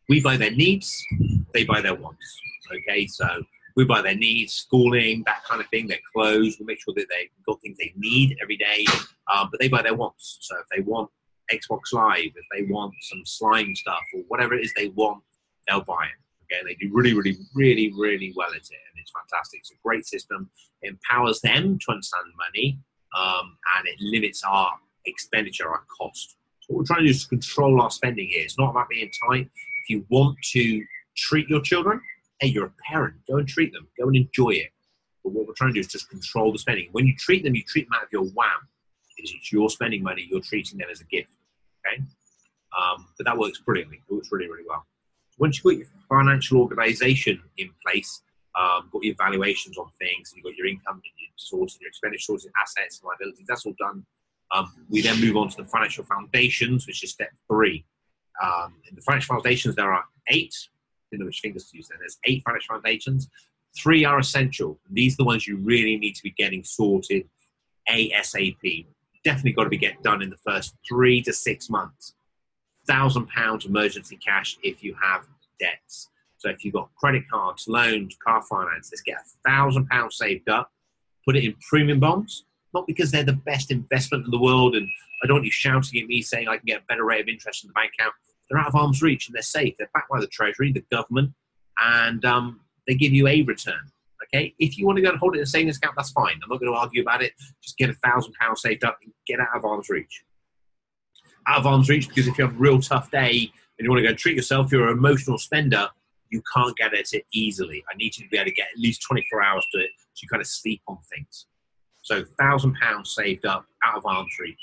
We 0.08 0.20
buy 0.20 0.36
their 0.36 0.50
needs, 0.50 1.04
they 1.54 1.64
buy 1.64 1.80
their 1.80 1.94
wants. 1.94 2.40
Okay, 2.72 3.06
so 3.06 3.26
we 3.76 3.84
buy 3.84 4.02
their 4.02 4.14
needs, 4.14 4.54
schooling, 4.54 5.22
that 5.26 5.44
kind 5.44 5.60
of 5.60 5.68
thing, 5.68 5.86
their 5.86 5.98
clothes. 6.14 6.56
We 6.58 6.66
make 6.66 6.80
sure 6.80 6.94
that 6.96 7.06
they've 7.10 7.28
got 7.46 7.60
things 7.60 7.78
they 7.78 7.92
need 7.96 8.36
every 8.42 8.56
day, 8.56 8.84
um, 9.32 9.48
but 9.50 9.60
they 9.60 9.68
buy 9.68 9.82
their 9.82 9.94
wants. 9.94 10.38
So 10.40 10.56
if 10.58 10.66
they 10.74 10.82
want 10.82 11.10
Xbox 11.50 11.92
Live, 11.92 12.32
if 12.36 12.44
they 12.52 12.70
want 12.72 12.94
some 13.00 13.22
slime 13.24 13.74
stuff 13.74 14.02
or 14.14 14.22
whatever 14.28 14.54
it 14.54 14.64
is 14.64 14.72
they 14.74 14.88
want, 14.88 15.22
they'll 15.68 15.84
buy 15.84 16.04
it. 16.04 16.44
Okay, 16.44 16.60
and 16.60 16.68
they 16.68 16.74
do 16.74 16.90
really, 16.92 17.14
really, 17.14 17.38
really, 17.54 17.92
really 17.96 18.32
well 18.36 18.50
at 18.50 18.56
it, 18.56 18.70
and 18.70 19.00
it's 19.00 19.12
fantastic. 19.12 19.60
It's 19.60 19.70
a 19.70 19.80
great 19.82 20.06
system. 20.06 20.50
It 20.82 20.88
empowers 20.88 21.40
them 21.40 21.78
to 21.78 21.92
understand 21.92 22.24
money, 22.36 22.78
um, 23.16 23.56
and 23.76 23.88
it 23.88 23.96
limits 24.00 24.42
our 24.46 24.72
expenditure, 25.06 25.68
our 25.68 25.84
cost 25.98 26.36
what 26.72 26.78
we're 26.78 26.84
trying 26.84 27.00
to 27.00 27.04
do 27.04 27.10
is 27.10 27.26
control 27.26 27.80
our 27.82 27.90
spending 27.90 28.28
here. 28.28 28.42
It's 28.42 28.58
not 28.58 28.70
about 28.70 28.88
being 28.88 29.10
tight. 29.28 29.50
If 29.82 29.90
you 29.90 30.06
want 30.08 30.38
to 30.52 30.84
treat 31.16 31.48
your 31.48 31.60
children, 31.60 32.00
hey, 32.40 32.48
you're 32.48 32.66
a 32.66 32.72
parent. 32.88 33.16
Go 33.28 33.36
and 33.36 33.46
treat 33.46 33.72
them. 33.72 33.88
Go 33.98 34.06
and 34.06 34.16
enjoy 34.16 34.50
it. 34.50 34.70
But 35.22 35.32
what 35.32 35.46
we're 35.46 35.54
trying 35.54 35.70
to 35.70 35.74
do 35.74 35.80
is 35.80 35.86
just 35.86 36.08
control 36.08 36.50
the 36.50 36.58
spending. 36.58 36.88
When 36.92 37.06
you 37.06 37.14
treat 37.16 37.44
them, 37.44 37.54
you 37.54 37.62
treat 37.62 37.86
them 37.86 37.94
out 37.94 38.04
of 38.04 38.08
your 38.10 38.24
wham. 38.24 38.68
It's 39.18 39.52
your 39.52 39.68
spending 39.68 40.02
money. 40.02 40.26
You're 40.28 40.40
treating 40.40 40.78
them 40.78 40.88
as 40.90 41.00
a 41.00 41.04
gift. 41.04 41.30
Okay, 41.86 42.02
um, 42.76 43.06
but 43.18 43.26
that 43.26 43.36
works 43.36 43.58
brilliantly. 43.58 44.00
It 44.08 44.12
works 44.12 44.28
really, 44.32 44.48
really 44.48 44.64
well. 44.66 44.86
Once 45.38 45.58
you've 45.58 45.64
got 45.64 45.78
your 45.78 45.86
financial 46.08 46.58
organisation 46.58 47.40
in 47.58 47.70
place, 47.86 48.22
um, 48.58 48.88
got 48.92 49.02
your 49.04 49.14
valuations 49.16 49.76
on 49.78 49.90
things, 49.98 50.32
and 50.32 50.38
you've 50.38 50.44
got 50.44 50.56
your 50.56 50.66
income 50.66 51.02
sorted, 51.36 51.80
your 51.80 51.88
expenditure 51.88 52.22
sorted, 52.22 52.50
assets 52.60 53.00
and 53.00 53.08
liabilities. 53.08 53.46
That's 53.46 53.66
all 53.66 53.74
done 53.78 54.06
um, 54.52 54.72
we 54.90 55.00
then 55.00 55.20
move 55.20 55.36
on 55.36 55.48
to 55.48 55.56
the 55.56 55.64
financial 55.64 56.04
foundations, 56.04 56.86
which 56.86 57.02
is 57.02 57.10
step 57.10 57.30
three. 57.48 57.84
Um, 58.42 58.74
in 58.88 58.94
the 58.94 59.02
financial 59.02 59.34
foundations, 59.34 59.74
there 59.74 59.92
are 59.92 60.04
eight. 60.28 60.54
I 61.12 61.16
know 61.16 61.26
which 61.26 61.40
fingers 61.40 61.70
to 61.70 61.76
use 61.76 61.88
there. 61.88 61.98
There's 61.98 62.18
eight 62.26 62.42
financial 62.44 62.74
foundations. 62.74 63.28
Three 63.76 64.04
are 64.04 64.18
essential. 64.18 64.78
These 64.90 65.14
are 65.14 65.18
the 65.18 65.24
ones 65.24 65.46
you 65.46 65.56
really 65.56 65.96
need 65.96 66.14
to 66.14 66.22
be 66.22 66.32
getting 66.32 66.64
sorted 66.64 67.28
ASAP. 67.88 68.86
Definitely 69.24 69.52
got 69.52 69.64
to 69.64 69.70
be 69.70 69.76
get 69.76 70.02
done 70.02 70.22
in 70.22 70.30
the 70.30 70.36
first 70.36 70.74
three 70.88 71.22
to 71.22 71.32
six 71.32 71.70
months. 71.70 72.14
Thousand 72.86 73.28
pounds 73.28 73.64
emergency 73.64 74.16
cash 74.16 74.58
if 74.62 74.82
you 74.82 74.94
have 75.00 75.26
debts. 75.60 76.08
So 76.38 76.50
if 76.50 76.64
you've 76.64 76.74
got 76.74 76.90
credit 76.96 77.22
cards, 77.30 77.68
loans, 77.68 78.16
car 78.22 78.42
finance, 78.42 78.90
let's 78.92 79.02
get 79.02 79.16
a 79.16 79.48
thousand 79.48 79.86
pounds 79.86 80.16
saved 80.16 80.48
up, 80.48 80.72
put 81.24 81.36
it 81.36 81.44
in 81.44 81.54
premium 81.70 82.00
bonds, 82.00 82.44
not 82.74 82.86
because 82.86 83.10
they're 83.10 83.24
the 83.24 83.32
best 83.32 83.70
investment 83.70 84.24
in 84.24 84.30
the 84.30 84.38
world 84.38 84.74
and 84.74 84.88
I 85.22 85.26
don't 85.26 85.36
want 85.36 85.44
you 85.44 85.52
shouting 85.52 86.00
at 86.00 86.08
me 86.08 86.20
saying 86.22 86.48
I 86.48 86.56
can 86.56 86.66
get 86.66 86.80
a 86.80 86.84
better 86.88 87.04
rate 87.04 87.20
of 87.20 87.28
interest 87.28 87.64
in 87.64 87.68
the 87.68 87.74
bank 87.74 87.92
account. 87.98 88.14
They're 88.48 88.58
out 88.58 88.68
of 88.68 88.74
arm's 88.74 89.02
reach 89.02 89.28
and 89.28 89.34
they're 89.34 89.42
safe. 89.42 89.74
They're 89.78 89.90
backed 89.94 90.10
by 90.10 90.20
the 90.20 90.26
Treasury, 90.26 90.72
the 90.72 90.84
government, 90.90 91.32
and 91.82 92.24
um, 92.24 92.60
they 92.86 92.94
give 92.94 93.12
you 93.12 93.28
a 93.28 93.42
return. 93.42 93.90
Okay, 94.24 94.54
if 94.58 94.78
you 94.78 94.86
want 94.86 94.96
to 94.96 95.02
go 95.02 95.10
and 95.10 95.18
hold 95.18 95.34
it 95.34 95.38
in 95.38 95.42
a 95.42 95.46
savings 95.46 95.76
account, 95.76 95.94
that's 95.96 96.10
fine. 96.10 96.34
I'm 96.42 96.48
not 96.48 96.60
going 96.60 96.72
to 96.72 96.78
argue 96.78 97.02
about 97.02 97.22
it. 97.22 97.32
Just 97.62 97.76
get 97.76 97.90
a 97.90 97.94
thousand 97.94 98.34
pounds 98.34 98.62
saved 98.62 98.84
up 98.84 98.98
and 99.02 99.12
get 99.26 99.40
out 99.40 99.48
of 99.54 99.64
arm's 99.64 99.90
reach. 99.90 100.24
Out 101.46 101.58
of 101.58 101.66
arm's 101.66 101.88
reach 101.88 102.08
because 102.08 102.28
if 102.28 102.38
you 102.38 102.44
have 102.46 102.54
a 102.54 102.58
real 102.58 102.80
tough 102.80 103.10
day 103.10 103.52
and 103.78 103.84
you 103.84 103.90
want 103.90 103.98
to 103.98 104.04
go 104.04 104.10
and 104.10 104.18
treat 104.18 104.36
yourself, 104.36 104.72
you're 104.72 104.88
an 104.88 104.96
emotional 104.96 105.38
spender. 105.38 105.88
You 106.30 106.42
can't 106.54 106.74
get 106.76 106.94
at 106.94 107.12
it 107.12 107.26
easily. 107.32 107.84
I 107.92 107.96
need 107.96 108.16
you 108.16 108.24
to 108.24 108.30
be 108.30 108.38
able 108.38 108.46
to 108.46 108.54
get 108.54 108.68
at 108.74 108.78
least 108.78 109.02
24 109.02 109.42
hours 109.42 109.66
to 109.74 109.80
it 109.80 109.90
so 110.14 110.20
you 110.22 110.28
kind 110.28 110.40
of 110.40 110.46
sleep 110.46 110.80
on 110.86 110.98
things. 111.12 111.46
So, 112.02 112.24
thousand 112.38 112.74
pounds 112.80 113.14
saved 113.14 113.46
up 113.46 113.66
out 113.84 113.96
of 113.96 114.06
arm's 114.06 114.36
reach. 114.40 114.58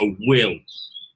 A 0.00 0.16
will. 0.26 0.54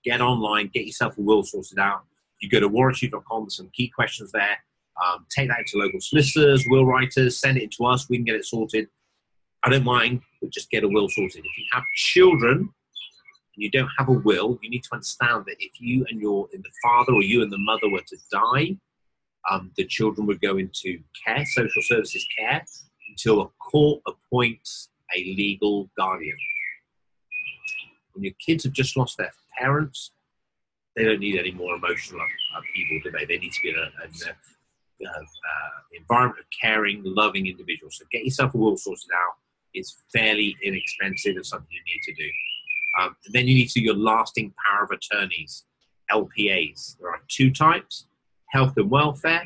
Get 0.05 0.21
online, 0.21 0.71
get 0.73 0.87
yourself 0.87 1.17
a 1.17 1.23
will 1.23 1.43
sorted 1.43 1.79
out. 1.79 2.05
You 2.41 2.51
go 2.51 2.61
to 2.61 2.69
warrenshute.com, 2.69 3.45
there's 3.45 3.57
some 3.57 3.71
key 3.73 3.91
questions 3.95 4.31
there. 4.33 4.59
Um, 5.03 5.27
take 5.35 5.49
that 5.49 5.67
to 5.69 5.79
local 5.79 6.01
solicitors, 6.01 6.65
will 6.69 6.87
writers, 6.87 7.41
send 7.41 7.59
it 7.59 7.73
to 7.73 7.87
us. 7.87 8.09
We 8.09 8.19
can 8.19 8.25
get 8.25 8.37
it 8.37 8.45
sorted. 8.45 8.89
I 9.65 9.71
don't 9.71 9.85
mind, 9.85 10.21
but 10.41 10.51
just 10.51 10.71
get 10.71 10.85
a 10.85 10.89
will 10.89 11.09
sorted. 11.09 11.45
If 11.45 11.59
you 11.59 11.65
have 11.73 11.85
children 11.95 12.59
and 12.59 12.69
you 13.57 13.71
don't 13.71 13.89
have 13.99 14.09
a 14.09 14.13
will, 14.13 14.59
you 14.63 14.69
need 14.69 14.85
to 14.85 14.93
understand 14.93 15.45
that 15.47 15.57
if 15.59 15.73
you 15.81 16.05
and 16.11 16.21
your 16.21 16.49
and 16.53 16.63
the 16.63 16.71
father 16.83 17.15
or 17.15 17.23
you 17.23 17.43
and 17.43 17.51
the 17.51 17.59
mother 17.59 17.89
were 17.91 18.03
to 18.07 18.17
die, 18.31 18.77
um, 19.51 19.73
the 19.77 19.87
children 19.87 20.27
would 20.27 20.41
go 20.41 20.59
into 20.59 21.01
care, 21.25 21.45
social 21.47 21.83
services 21.83 22.27
care, 22.39 22.63
until 23.09 23.41
a 23.41 23.49
court 23.59 24.03
appoints 24.07 24.91
a 25.17 25.35
legal 25.37 25.91
guardian. 25.97 26.37
When 28.13 28.25
your 28.25 28.35
kids 28.45 28.65
have 28.65 28.73
just 28.73 28.97
lost 28.97 29.19
their 29.19 29.33
parents, 29.59 30.13
they 30.97 31.05
don't 31.05 31.21
need 31.21 31.39
any 31.39 31.51
more 31.51 31.75
emotional 31.75 32.21
upheaval, 32.57 33.01
do 33.03 33.11
they? 33.11 33.25
They 33.25 33.39
need 33.39 33.53
to 33.53 33.63
be 33.63 33.71
in 33.71 33.77
a, 33.77 33.91
a 34.05 35.09
uh, 35.09 35.25
environment 35.93 36.39
of 36.39 36.47
caring, 36.61 37.03
loving 37.05 37.47
individuals. 37.47 37.97
So 37.99 38.05
get 38.13 38.25
yourself 38.25 38.55
a 38.55 38.59
will 38.59 38.77
sorted 38.77 39.11
out. 39.15 39.35
It's 39.73 39.97
fairly 40.13 40.57
inexpensive 40.63 41.35
and 41.35 41.45
something 41.45 41.69
you 41.71 41.95
need 41.95 42.03
to 42.05 42.15
do. 42.15 42.31
Um, 43.01 43.17
then 43.33 43.49
you 43.49 43.55
need 43.55 43.69
to 43.71 43.81
do 43.81 43.87
your 43.87 43.97
lasting 43.97 44.55
power 44.65 44.85
of 44.85 44.91
attorneys, 44.91 45.65
LPAs. 46.13 46.97
There 47.01 47.11
are 47.11 47.21
two 47.29 47.51
types 47.51 48.07
health 48.51 48.75
and 48.77 48.89
welfare, 48.89 49.43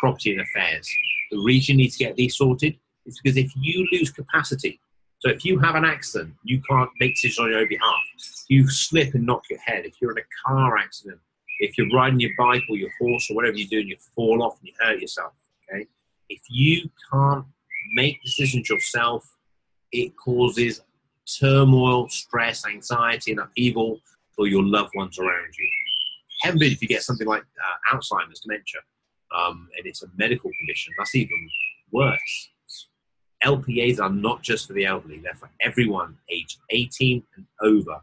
property 0.00 0.32
and 0.32 0.42
affairs. 0.42 0.86
The 1.30 1.38
reason 1.38 1.78
you 1.78 1.84
need 1.84 1.92
to 1.92 1.98
get 1.98 2.16
these 2.16 2.36
sorted 2.36 2.76
is 3.06 3.18
because 3.22 3.38
if 3.38 3.50
you 3.56 3.88
lose 3.90 4.10
capacity, 4.10 4.80
so 5.20 5.28
if 5.28 5.44
you 5.44 5.58
have 5.58 5.74
an 5.74 5.84
accident, 5.84 6.34
you 6.44 6.62
can't 6.68 6.90
make 6.98 7.14
decisions 7.14 7.38
on 7.38 7.50
your 7.50 7.60
own 7.60 7.68
behalf. 7.68 8.02
You 8.48 8.68
slip 8.68 9.14
and 9.14 9.26
knock 9.26 9.42
your 9.50 9.60
head. 9.60 9.84
If 9.84 10.00
you're 10.00 10.12
in 10.12 10.18
a 10.18 10.48
car 10.48 10.78
accident, 10.78 11.20
if 11.58 11.76
you're 11.76 11.90
riding 11.90 12.20
your 12.20 12.30
bike 12.38 12.62
or 12.70 12.76
your 12.76 12.90
horse 12.98 13.30
or 13.30 13.36
whatever 13.36 13.56
you're 13.56 13.68
doing, 13.68 13.88
you 13.88 13.96
fall 14.16 14.42
off 14.42 14.58
and 14.58 14.68
you 14.68 14.74
hurt 14.80 14.98
yourself. 14.98 15.32
Okay, 15.70 15.86
if 16.30 16.40
you 16.48 16.88
can't 17.12 17.44
make 17.92 18.22
decisions 18.22 18.70
yourself, 18.70 19.36
it 19.92 20.16
causes 20.16 20.80
turmoil, 21.38 22.08
stress, 22.08 22.66
anxiety, 22.66 23.32
and 23.32 23.40
upheaval 23.40 24.00
for 24.34 24.46
your 24.46 24.62
loved 24.62 24.92
ones 24.94 25.18
around 25.18 25.54
you. 25.58 25.68
Heaven 26.40 26.62
if 26.62 26.80
you 26.80 26.88
get 26.88 27.02
something 27.02 27.26
like 27.26 27.42
uh, 27.42 27.94
Alzheimer's, 27.94 28.40
dementia, 28.40 28.80
um, 29.36 29.68
and 29.76 29.86
it's 29.86 30.02
a 30.02 30.06
medical 30.16 30.50
condition, 30.58 30.94
that's 30.96 31.14
even 31.14 31.36
worse. 31.92 32.50
LPAs 33.44 34.00
are 34.00 34.10
not 34.10 34.42
just 34.42 34.66
for 34.66 34.74
the 34.74 34.84
elderly, 34.84 35.18
they're 35.18 35.34
for 35.34 35.50
everyone 35.60 36.16
aged 36.30 36.58
18 36.70 37.22
and 37.36 37.46
over. 37.62 38.00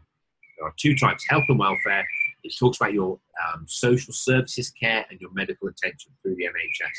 There 0.58 0.66
are 0.66 0.74
two 0.76 0.96
types 0.96 1.24
health 1.28 1.44
and 1.48 1.58
welfare 1.58 2.06
it 2.44 2.56
talks 2.58 2.78
about 2.78 2.92
your 2.92 3.18
um, 3.52 3.64
social 3.66 4.12
services 4.12 4.70
care 4.70 5.04
and 5.10 5.20
your 5.20 5.32
medical 5.32 5.68
attention 5.68 6.12
through 6.22 6.36
the 6.36 6.44
NHS. 6.44 6.98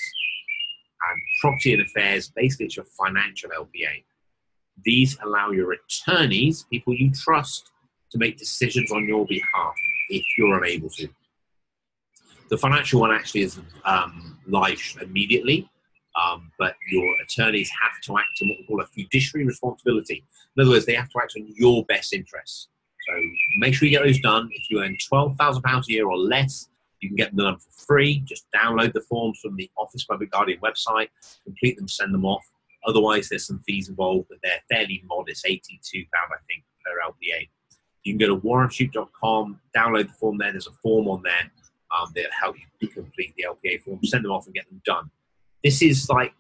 And 1.10 1.21
property 1.41 1.73
and 1.73 1.82
affairs, 1.82 2.32
basically, 2.36 2.67
it's 2.67 2.75
your 2.75 2.86
financial 2.86 3.49
LPA. 3.52 4.04
These 4.84 5.17
allow 5.23 5.52
your 5.52 5.73
attorneys, 5.73 6.65
people 6.69 6.93
you 6.93 7.12
trust, 7.12 7.71
to 8.12 8.17
make 8.17 8.38
decisions 8.38 8.91
on 8.91 9.08
your 9.08 9.25
behalf 9.25 9.73
if 10.10 10.25
you're 10.38 10.63
unable 10.63 10.89
to. 10.89 11.08
The 12.49 12.58
financial 12.58 12.99
one 12.99 13.12
actually 13.12 13.41
is 13.41 13.60
um, 13.86 14.39
live 14.47 14.82
immediately, 15.02 15.69
um, 16.19 16.51
but 16.58 16.75
your 16.89 17.15
attorneys 17.21 17.69
have 17.82 18.01
to 18.03 18.17
act 18.17 18.39
on 18.41 18.49
what 18.49 18.58
we 18.60 18.65
call 18.65 18.82
a 18.82 18.86
fiduciary 18.88 19.45
responsibility. 19.45 20.25
In 20.58 20.62
other 20.62 20.71
words, 20.71 20.86
they 20.86 20.95
have 20.95 21.10
to 21.10 21.19
act 21.21 21.34
on 21.38 21.47
your 21.55 21.86
best 21.86 22.13
interests. 22.13 22.67
So 23.08 23.21
make 23.58 23.73
sure 23.73 23.88
you 23.88 23.97
get 23.97 24.05
those 24.05 24.19
done. 24.19 24.49
If 24.51 24.69
you 24.69 24.82
earn 24.82 24.97
£12,000 25.12 25.88
a 25.88 25.91
year 25.91 26.08
or 26.08 26.17
less, 26.17 26.69
you 26.99 27.10
can 27.10 27.15
get 27.15 27.36
them 27.36 27.45
done 27.45 27.58
for 27.58 27.71
free. 27.71 28.19
Just 28.25 28.45
download 28.55 28.93
the 28.93 29.01
forms 29.01 29.39
from 29.39 29.55
the 29.55 29.69
Office 29.77 30.03
of 30.03 30.10
Public 30.10 30.32
Guardian 30.32 30.60
website, 30.60 31.08
complete 31.43 31.77
them, 31.77 31.88
send 31.88 32.13
them 32.13 32.25
off. 32.25 32.45
Otherwise, 32.86 33.29
there's 33.29 33.45
some 33.45 33.60
fees 33.60 33.89
involved, 33.89 34.27
but 34.29 34.39
they're 34.43 34.62
fairly 34.69 35.03
modest, 35.05 35.45
£82, 35.45 35.62
I 36.13 36.36
think, 36.47 36.63
per 36.86 36.99
LPA. 37.05 37.47
You 38.03 38.17
can 38.17 38.27
go 38.27 38.36
to 38.36 38.41
warrenshute.com, 38.41 39.60
download 39.75 40.08
the 40.08 40.13
form 40.13 40.38
there. 40.38 40.51
There's 40.51 40.67
a 40.67 40.71
form 40.71 41.08
on 41.08 41.21
there 41.23 41.51
um, 41.97 42.12
that'll 42.15 42.32
help 42.32 42.55
you 42.79 42.88
complete 42.88 43.34
the 43.38 43.45
LPA 43.49 43.82
form, 43.82 43.99
send 44.03 44.23
them 44.23 44.32
off, 44.32 44.45
and 44.45 44.55
get 44.55 44.67
them 44.69 44.82
done. 44.86 45.10
This 45.63 45.82
is 45.82 46.10
like 46.10 46.34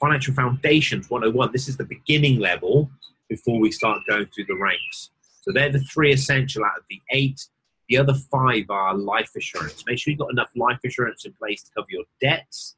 Financial 0.00 0.34
Foundations 0.34 1.08
101. 1.08 1.50
This 1.52 1.68
is 1.68 1.76
the 1.76 1.84
beginning 1.84 2.38
level 2.38 2.90
before 3.28 3.58
we 3.58 3.70
start 3.70 4.00
going 4.08 4.26
through 4.26 4.46
the 4.46 4.56
ranks. 4.56 5.10
So 5.42 5.52
they're 5.52 5.72
the 5.72 5.80
three 5.80 6.12
essential 6.12 6.64
out 6.64 6.78
of 6.78 6.84
the 6.90 7.00
eight. 7.10 7.46
The 7.88 7.96
other 7.96 8.14
five 8.30 8.68
are 8.68 8.94
life 8.94 9.30
assurance. 9.36 9.84
Make 9.86 9.98
sure 9.98 10.12
you've 10.12 10.20
got 10.20 10.30
enough 10.30 10.50
life 10.54 10.78
assurance 10.84 11.24
in 11.24 11.32
place 11.32 11.62
to 11.62 11.70
cover 11.74 11.86
your 11.88 12.04
debts 12.20 12.76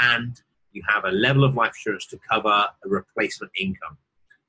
and 0.00 0.40
you 0.72 0.82
have 0.88 1.04
a 1.04 1.10
level 1.10 1.44
of 1.44 1.54
life 1.54 1.72
assurance 1.72 2.06
to 2.06 2.18
cover 2.30 2.48
a 2.48 2.88
replacement 2.88 3.52
income. 3.58 3.98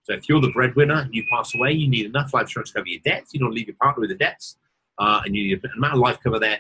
So 0.04 0.14
if 0.14 0.30
you're 0.30 0.42
the 0.42 0.52
breadwinner, 0.52 1.02
and 1.02 1.16
you 1.16 1.24
pass 1.32 1.56
away, 1.56 1.72
you 1.72 1.88
need 1.88 2.06
enough 2.06 2.34
life 2.34 2.44
insurance 2.44 2.70
to 2.72 2.76
cover 2.76 2.88
your 2.88 3.02
debts. 3.04 3.34
You 3.34 3.40
don't 3.40 3.54
leave 3.54 3.68
your 3.68 3.76
partner 3.82 4.02
with 4.02 4.12
the 4.12 4.16
debts, 4.16 4.58
uh, 5.00 5.22
and 5.26 5.36
you 5.36 5.48
need 5.48 5.64
an 5.64 5.72
amount 5.78 5.96
of 5.96 6.00
life 6.00 6.20
cover 6.24 6.40
there. 6.40 6.60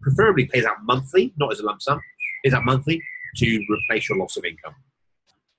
Preferably 0.00 0.46
pays 0.46 0.64
out 0.64 0.76
monthly, 0.82 1.32
not 1.36 1.52
as 1.52 1.60
a 1.60 1.64
lump 1.64 1.82
sum. 1.82 2.00
Pays 2.44 2.52
out 2.52 2.64
monthly 2.64 3.00
to 3.36 3.66
replace 3.68 4.08
your 4.08 4.18
loss 4.18 4.36
of 4.36 4.44
income. 4.44 4.74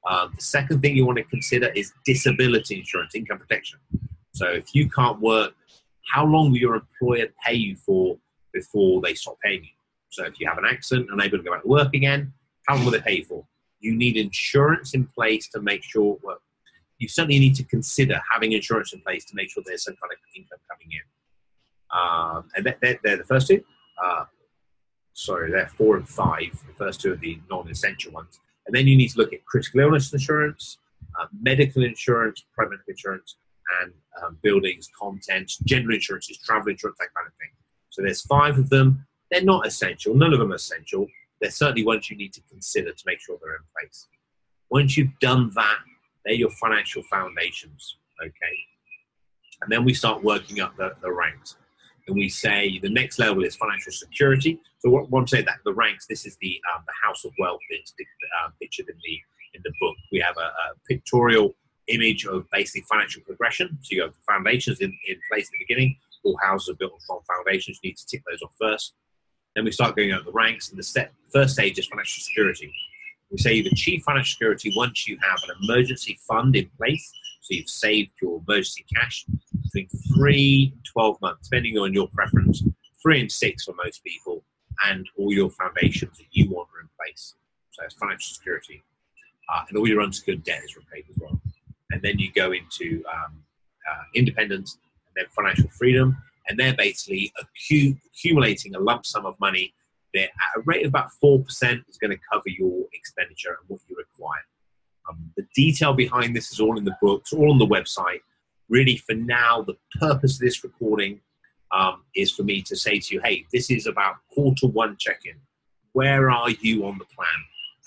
Um, 0.10 0.34
the 0.36 0.44
second 0.44 0.82
thing 0.82 0.96
you 0.96 1.06
want 1.06 1.18
to 1.18 1.24
consider 1.26 1.68
is 1.70 1.94
disability 2.06 2.80
insurance, 2.80 3.14
income 3.16 3.38
protection. 3.38 3.80
So 4.34 4.48
if 4.48 4.74
you 4.74 4.90
can't 4.90 5.20
work, 5.20 5.54
how 6.12 6.26
long 6.26 6.52
will 6.52 6.58
your 6.58 6.76
employer 6.76 7.28
pay 7.46 7.54
you 7.54 7.76
for 7.76 8.18
before 8.54 9.02
they 9.02 9.14
stop 9.14 9.38
paying 9.44 9.64
you? 9.64 9.70
So 10.10 10.26
if 10.26 10.40
you 10.40 10.48
have 10.48 10.58
an 10.58 10.66
accident 10.66 11.10
and 11.10 11.20
unable 11.20 11.38
to 11.38 11.44
go 11.44 11.52
back 11.52 11.62
to 11.64 11.68
work 11.68 11.94
again, 11.94 12.34
how 12.68 12.76
long 12.76 12.86
will 12.86 12.92
they 12.92 13.02
pay 13.02 13.18
you 13.18 13.26
for? 13.26 13.46
You 13.80 13.96
need 13.96 14.18
insurance 14.18 14.94
in 14.94 15.08
place 15.08 15.48
to 15.50 15.62
make 15.62 15.84
sure. 15.84 16.18
Well, 16.24 16.40
you 16.98 17.08
certainly 17.08 17.40
need 17.40 17.56
to 17.56 17.64
consider 17.64 18.22
having 18.32 18.52
insurance 18.52 18.94
in 18.94 19.02
place 19.02 19.26
to 19.26 19.36
make 19.36 19.50
sure 19.50 19.64
there's 19.66 19.84
some 19.84 19.96
kind 19.96 20.12
of 20.12 20.18
income 20.36 20.60
coming 20.70 20.92
in. 20.92 21.02
Um, 21.98 22.50
and 22.56 22.66
they're, 22.82 23.00
they're, 23.04 23.18
the 23.18 23.24
first 23.24 23.48
two. 23.48 23.64
Uh, 24.04 24.26
sorry, 25.26 25.52
they're 25.52 25.68
four 25.68 25.98
and 25.98 26.08
five. 26.08 26.52
The 26.68 26.74
first 26.78 27.02
two 27.02 27.14
are 27.14 27.18
the 27.18 27.40
non-essential 27.50 28.12
ones. 28.12 28.40
And 28.66 28.76
then 28.76 28.88
you 28.88 28.96
need 28.96 29.10
to 29.10 29.18
look 29.18 29.34
at 29.34 29.46
critical 29.46 29.82
illness 29.82 30.14
insurance, 30.14 30.78
uh, 31.20 31.28
medical 31.42 31.84
insurance, 31.84 32.44
private 32.56 32.80
insurance, 32.88 33.36
and 33.82 33.94
um, 34.22 34.38
buildings, 34.42 34.90
contents, 35.00 35.58
general 35.66 35.96
insurances, 35.96 36.38
travel 36.38 36.70
insurance, 36.70 36.98
that 37.00 37.14
kind 37.16 37.28
of 37.28 37.34
thing. 37.34 37.50
So 37.90 38.02
there's 38.02 38.22
five 38.22 38.58
of 38.58 38.70
them. 38.70 39.06
They're 39.30 39.44
not 39.44 39.66
essential. 39.66 40.16
None 40.16 40.34
of 40.34 40.40
them 40.40 40.52
are 40.52 40.56
essential. 40.56 41.08
They're 41.40 41.52
certainly 41.52 41.86
ones 41.86 42.10
you 42.10 42.18
need 42.18 42.34
to 42.34 42.42
consider 42.50 42.92
to 42.92 43.04
make 43.06 43.20
sure 43.20 43.38
they're 43.42 43.56
in 43.56 43.62
place. 43.80 44.08
Once 44.70 44.96
you've 44.96 45.18
done 45.20 45.52
that, 45.56 45.78
they're 46.24 46.36
your 46.36 46.52
financial 46.52 47.04
foundations. 47.04 47.98
Okay. 48.22 48.56
And 49.62 49.72
then 49.72 49.84
we 49.84 49.94
start 49.94 50.24
working 50.24 50.60
up 50.60 50.76
the, 50.78 50.96
the 51.02 51.12
ranks. 51.12 51.56
And 52.08 52.16
we 52.16 52.30
say 52.30 52.80
the 52.80 52.90
next 52.90 53.20
level 53.20 53.44
is 53.44 53.56
financial 53.56 53.92
security. 53.92 54.60
So 54.80 54.90
what, 54.90 55.10
what 55.10 55.32
I'm 55.34 55.46
that 55.46 55.60
the 55.64 55.74
ranks, 55.74 56.08
this 56.08 56.26
is 56.26 56.38
the 56.42 56.60
um, 56.74 56.84
the 56.88 56.94
house 57.04 57.24
of 57.26 57.32
wealth 57.40 57.60
that's 57.70 57.94
uh, 58.44 58.50
pictured 58.60 58.90
in 58.90 58.96
the 59.04 59.20
in 59.54 59.62
the 59.64 59.72
book. 59.80 59.96
We 60.12 60.20
have 60.20 60.38
a, 60.38 60.42
a 60.42 60.76
pictorial 60.88 61.54
image 61.88 62.26
of 62.26 62.50
basically 62.52 62.86
financial 62.90 63.22
progression. 63.24 63.78
So 63.82 63.96
you 63.96 64.02
have 64.04 64.14
the 64.14 64.20
foundations 64.26 64.80
in, 64.80 64.96
in 65.08 65.18
place 65.30 65.48
at 65.48 65.52
the 65.52 65.66
beginning. 65.68 65.98
All 66.24 66.38
houses 66.42 66.70
are 66.70 66.76
built 66.76 66.94
on 66.94 67.00
strong 67.00 67.22
foundations. 67.28 67.80
You 67.82 67.90
need 67.90 67.98
to 67.98 68.06
tick 68.06 68.24
those 68.30 68.42
off 68.42 68.54
first. 68.60 68.94
Then 69.56 69.66
we 69.66 69.72
start 69.72 69.96
going 69.96 70.12
up 70.12 70.24
the 70.24 70.32
ranks, 70.32 70.70
and 70.70 70.80
the 70.80 70.84
step, 70.84 71.14
first 71.34 71.54
stage 71.54 71.78
is 71.78 71.88
financial 71.88 72.22
security. 72.22 72.72
We 73.32 73.38
say 73.38 73.54
you've 73.54 73.72
achieved 73.72 74.04
financial 74.04 74.32
security 74.32 74.72
once 74.76 75.08
you 75.08 75.18
have 75.22 75.40
an 75.48 75.56
emergency 75.64 76.20
fund 76.28 76.56
in 76.56 76.70
place. 76.78 77.12
So 77.42 77.56
you've 77.56 77.70
saved 77.70 78.12
your 78.22 78.42
emergency 78.48 78.86
cash 78.96 79.26
between 79.64 79.88
three 80.14 80.72
and 80.74 80.86
12 80.86 81.22
months, 81.22 81.50
depending 81.50 81.78
on 81.78 81.94
your 81.94 82.08
preference, 82.08 82.64
three 83.02 83.20
and 83.20 83.32
six 83.32 83.66
for 83.66 83.74
most 83.84 84.04
people, 84.04 84.44
and 84.88 85.08
all 85.18 85.34
your 85.34 85.50
foundations 85.50 86.18
that 86.18 86.28
you 86.32 86.50
want 86.50 86.70
are 86.76 86.82
in 86.82 86.90
place. 87.00 87.36
so 87.72 87.82
that's 87.82 87.96
financial 87.96 88.36
security, 88.36 88.84
uh, 89.50 89.62
and 89.68 89.78
all 89.78 89.88
your 89.88 90.02
unsecured 90.02 90.44
debt 90.44 90.64
is 90.64 90.76
repaid 90.76 91.06
as 91.10 91.18
well. 91.20 91.40
And 91.92 92.02
then 92.02 92.20
you 92.20 92.32
go 92.32 92.52
into 92.52 93.04
um, 93.12 93.44
uh, 93.90 94.04
independence 94.14 94.78
and 95.08 95.14
then 95.16 95.26
financial 95.32 95.70
freedom, 95.70 96.18
and 96.48 96.60
they're 96.60 96.76
basically 96.76 97.34
accu- 97.42 97.98
accumulating 98.06 98.76
a 98.76 98.80
lump 98.80 99.06
sum 99.06 99.26
of 99.26 99.40
money 99.40 99.74
that 100.14 100.26
at 100.26 100.58
a 100.58 100.62
rate 100.66 100.86
of 100.86 100.90
about 100.90 101.10
4% 101.24 101.44
is 101.90 101.98
going 101.98 102.12
to 102.12 102.20
cover 102.32 102.50
your 102.50 102.86
expenditure 102.94 103.58
and 103.60 103.68
what 103.68 103.80
you 103.88 103.96
require. 103.98 104.42
Um, 105.12 105.32
the 105.36 105.46
detail 105.56 105.94
behind 105.94 106.36
this 106.36 106.52
is 106.52 106.60
all 106.60 106.78
in 106.78 106.86
the 106.86 106.96
books, 107.02 107.34
all 107.34 107.52
on 107.52 107.58
the 107.58 107.68
website. 107.68 108.22
Really, 108.70 108.98
for 108.98 109.16
now, 109.16 109.62
the 109.62 109.78
purpose 110.00 110.36
of 110.36 110.40
this 110.40 110.64
recording 110.64 111.20
um, 111.72 112.04
is 112.16 112.32
for 112.32 112.44
me 112.44 112.62
to 112.64 112.76
say 112.76 113.00
to 113.00 113.16
you, 113.16 113.22
hey, 113.24 113.46
this 113.52 113.70
is 113.70 113.86
about 113.88 114.16
quarter 114.34 114.68
one 114.68 114.96
check 114.98 115.22
in. 115.26 115.36
Where 115.94 116.32
are 116.32 116.50
you 116.50 116.86
on 116.86 116.98
the 116.98 117.06
plan? 117.06 117.28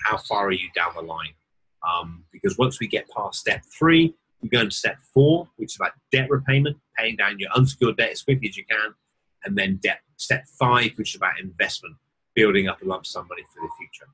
How 0.04 0.18
far 0.18 0.46
are 0.48 0.52
you 0.52 0.68
down 0.74 0.92
the 0.94 1.02
line? 1.02 1.34
Um, 1.88 2.24
because 2.32 2.58
once 2.58 2.80
we 2.80 2.86
get 2.86 3.08
past 3.10 3.40
step 3.40 3.62
three, 3.78 4.14
we 4.42 4.48
go 4.48 4.60
into 4.60 4.76
step 4.76 4.98
four, 5.14 5.48
which 5.56 5.72
is 5.72 5.76
about 5.76 5.92
debt 6.12 6.28
repayment, 6.30 6.76
paying 6.98 7.16
down 7.16 7.38
your 7.38 7.50
unsecured 7.56 7.96
debt 7.96 8.10
as 8.10 8.22
quickly 8.22 8.48
as 8.48 8.56
you 8.56 8.64
can, 8.68 8.94
and 9.44 9.56
then 9.56 9.80
debt, 9.82 10.00
step 10.16 10.44
five, 10.58 10.92
which 10.96 11.10
is 11.10 11.16
about 11.16 11.40
investment, 11.40 11.96
building 12.34 12.68
up 12.68 12.82
a 12.82 12.84
lump 12.84 13.06
sum 13.06 13.26
money 13.28 13.42
for 13.54 13.62
the 13.62 13.70
future. 13.78 14.10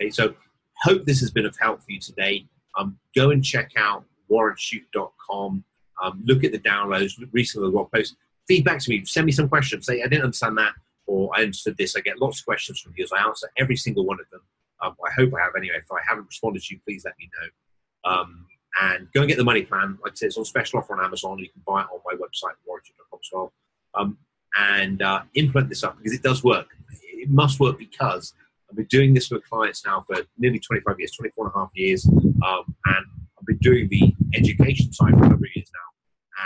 Okay, 0.00 0.10
so 0.10 0.34
hope 0.82 1.04
this 1.04 1.20
has 1.20 1.30
been 1.30 1.46
of 1.46 1.56
help 1.58 1.80
for 1.80 1.92
you 1.92 2.00
today. 2.00 2.46
Um, 2.78 2.98
go 3.16 3.30
and 3.30 3.44
check 3.44 3.72
out 3.76 4.04
warrenshute.com. 4.30 5.64
Um, 6.02 6.22
look 6.24 6.44
at 6.44 6.52
the 6.52 6.58
downloads, 6.58 7.12
recently 7.32 7.68
the 7.68 7.72
blog 7.72 7.90
post 7.92 8.16
feedback 8.48 8.80
to 8.80 8.90
me. 8.90 9.04
Send 9.04 9.26
me 9.26 9.32
some 9.32 9.48
questions. 9.48 9.86
Say, 9.86 10.02
I 10.02 10.06
didn't 10.06 10.24
understand 10.24 10.58
that, 10.58 10.72
or 11.06 11.30
I 11.36 11.42
understood 11.42 11.76
this. 11.76 11.94
I 11.96 12.00
get 12.00 12.20
lots 12.20 12.40
of 12.40 12.46
questions 12.46 12.80
from 12.80 12.92
viewers. 12.92 13.12
I 13.12 13.22
answer 13.22 13.48
every 13.58 13.76
single 13.76 14.04
one 14.04 14.18
of 14.18 14.28
them. 14.30 14.40
Um, 14.82 14.96
I 15.06 15.12
hope 15.12 15.32
I 15.34 15.42
have 15.44 15.52
anyway. 15.56 15.76
If 15.76 15.92
I 15.92 15.98
haven't 16.08 16.26
responded 16.26 16.62
to 16.62 16.74
you, 16.74 16.80
please 16.84 17.04
let 17.04 17.14
me 17.18 17.30
know. 17.36 18.10
Um, 18.10 18.46
and 18.82 19.08
go 19.12 19.20
and 19.20 19.28
get 19.28 19.36
the 19.36 19.44
money 19.44 19.62
plan. 19.62 19.98
Like 20.02 20.12
I 20.12 20.14
said, 20.14 20.26
it's 20.26 20.38
on 20.38 20.44
special 20.44 20.78
offer 20.78 20.98
on 20.98 21.04
Amazon. 21.04 21.38
You 21.38 21.50
can 21.50 21.62
buy 21.66 21.82
it 21.82 21.88
on 21.92 22.00
my 22.04 22.14
website, 22.14 22.54
warrenshute.com 22.68 23.20
as 23.22 23.30
well. 23.32 23.52
Um, 23.94 24.18
and 24.56 25.02
uh, 25.02 25.22
implement 25.34 25.68
this 25.68 25.84
up 25.84 25.96
because 25.98 26.12
it 26.12 26.22
does 26.22 26.42
work. 26.42 26.68
It 27.02 27.30
must 27.30 27.60
work 27.60 27.78
because 27.78 28.34
I've 28.70 28.76
been 28.76 28.86
doing 28.86 29.14
this 29.14 29.30
with 29.30 29.48
clients 29.48 29.84
now 29.84 30.04
for 30.06 30.22
nearly 30.38 30.60
25 30.60 30.94
years, 30.98 31.10
24 31.12 31.46
and 31.46 31.54
a 31.54 31.58
half 31.58 31.70
years. 31.74 32.06
Um, 32.06 32.74
and 32.86 33.04
I've 33.38 33.46
been 33.46 33.58
doing 33.58 33.88
the 33.90 34.14
education 34.34 34.92
side 34.92 35.12
for 35.18 35.34
of 35.34 35.40
years 35.54 35.70
now 35.74 35.90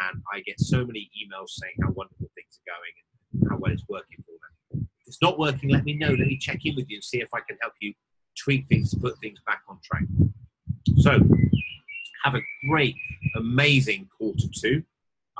and 0.08 0.22
I 0.32 0.40
get 0.40 0.60
so 0.60 0.84
many 0.84 1.10
emails 1.16 1.50
saying 1.50 1.74
how 1.82 1.90
wonderful 1.90 2.30
things 2.34 2.58
are 2.58 2.72
going 2.72 2.94
and 3.32 3.50
how 3.50 3.58
well 3.58 3.72
it's 3.72 3.84
working 3.88 4.24
for 4.24 4.32
them. 4.32 4.88
If 5.00 5.08
it's 5.08 5.22
not 5.22 5.38
working, 5.38 5.70
let 5.70 5.84
me 5.84 5.94
know. 5.94 6.10
Let 6.10 6.26
me 6.26 6.38
check 6.38 6.60
in 6.64 6.74
with 6.76 6.88
you 6.88 6.96
and 6.96 7.04
see 7.04 7.20
if 7.20 7.28
I 7.34 7.40
can 7.40 7.56
help 7.60 7.74
you 7.80 7.92
tweak 8.38 8.66
things 8.68 8.90
to 8.90 8.98
put 8.98 9.18
things 9.18 9.38
back 9.46 9.62
on 9.68 9.78
track. 9.84 10.04
So, 10.98 11.18
have 12.24 12.34
a 12.34 12.40
great, 12.68 12.96
amazing 13.36 14.08
quarter 14.16 14.46
two. 14.60 14.82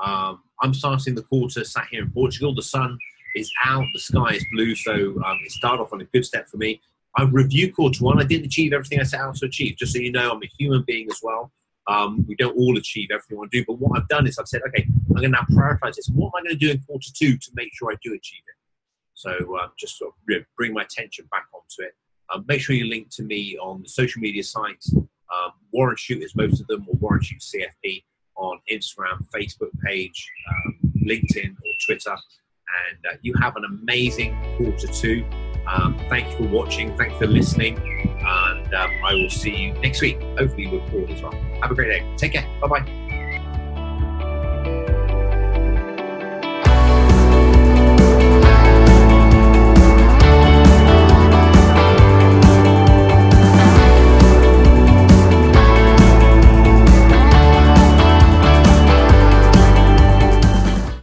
Um, 0.03 0.43
I'm 0.61 0.73
starting 0.73 1.15
the 1.15 1.23
quarter 1.23 1.63
sat 1.63 1.87
here 1.89 2.03
in 2.03 2.11
Portugal. 2.11 2.53
The 2.53 2.61
sun 2.61 2.97
is 3.35 3.51
out, 3.63 3.85
the 3.93 3.99
sky 3.99 4.31
is 4.31 4.45
blue, 4.51 4.75
so 4.75 4.93
um, 4.93 5.39
it 5.43 5.51
started 5.51 5.83
off 5.83 5.93
on 5.93 6.01
a 6.01 6.05
good 6.05 6.25
step 6.25 6.47
for 6.47 6.57
me. 6.57 6.81
I 7.17 7.23
reviewed 7.23 7.75
quarter 7.75 8.03
one. 8.03 8.19
I 8.19 8.25
didn't 8.25 8.45
achieve 8.45 8.73
everything 8.73 8.99
I 8.99 9.03
set 9.03 9.21
out 9.21 9.35
to 9.37 9.45
achieve. 9.45 9.77
Just 9.77 9.93
so 9.93 9.99
you 9.99 10.11
know, 10.11 10.31
I'm 10.31 10.43
a 10.43 10.51
human 10.57 10.83
being 10.85 11.07
as 11.09 11.19
well. 11.23 11.51
Um, 11.87 12.25
we 12.27 12.35
don't 12.35 12.57
all 12.57 12.77
achieve 12.77 13.09
everything 13.11 13.37
we 13.37 13.37
want 13.37 13.51
to 13.51 13.59
do, 13.59 13.65
but 13.67 13.79
what 13.79 13.97
I've 13.97 14.07
done 14.07 14.27
is 14.27 14.39
I've 14.39 14.47
said, 14.47 14.61
okay, 14.67 14.85
I'm 14.87 15.15
going 15.15 15.23
to 15.23 15.29
now 15.29 15.45
prioritize 15.51 15.95
this. 15.95 16.09
What 16.09 16.27
am 16.27 16.31
I 16.37 16.41
going 16.41 16.59
to 16.59 16.65
do 16.65 16.71
in 16.71 16.79
quarter 16.79 17.09
two 17.15 17.37
to 17.37 17.51
make 17.53 17.69
sure 17.73 17.91
I 17.91 17.95
do 18.03 18.13
achieve 18.13 18.41
it? 18.47 18.55
So 19.13 19.57
uh, 19.57 19.67
just 19.79 19.97
sort 19.97 20.13
of 20.13 20.45
bring 20.57 20.73
my 20.73 20.81
attention 20.81 21.27
back 21.31 21.45
onto 21.53 21.87
it. 21.87 21.93
Um, 22.33 22.43
make 22.47 22.61
sure 22.61 22.75
you 22.75 22.87
link 22.87 23.09
to 23.11 23.23
me 23.23 23.57
on 23.61 23.83
the 23.83 23.89
social 23.89 24.19
media 24.19 24.43
sites. 24.43 24.93
Um, 24.95 25.51
Warren 25.71 25.95
Shute 25.95 26.23
is 26.23 26.35
most 26.35 26.59
of 26.59 26.67
them, 26.67 26.85
or 26.87 26.95
Warren 26.95 27.21
Shute 27.21 27.39
CFP 27.39 28.03
on 28.35 28.59
Instagram, 28.71 29.25
Facebook 29.33 29.71
page, 29.85 30.29
um, 30.49 30.91
LinkedIn, 31.07 31.51
or 31.51 31.73
Twitter. 31.85 32.15
And 32.87 33.05
uh, 33.13 33.17
you 33.21 33.33
have 33.39 33.55
an 33.55 33.63
amazing 33.65 34.35
quarter 34.57 34.87
two. 34.87 35.25
Um, 35.67 35.97
thank 36.09 36.29
you 36.31 36.37
for 36.37 36.47
watching. 36.47 36.95
Thank 36.97 37.13
you 37.13 37.19
for 37.19 37.27
listening. 37.27 37.77
And 37.77 38.73
um, 38.73 38.91
I 39.03 39.13
will 39.13 39.29
see 39.29 39.55
you 39.55 39.73
next 39.73 40.01
week, 40.01 40.19
hopefully 40.37 40.67
with 40.67 40.85
Paul 40.89 41.11
as 41.11 41.21
well. 41.21 41.33
Have 41.61 41.71
a 41.71 41.75
great 41.75 41.99
day. 41.99 42.15
Take 42.17 42.33
care. 42.33 42.47
Bye 42.61 42.67
bye. 42.67 43.04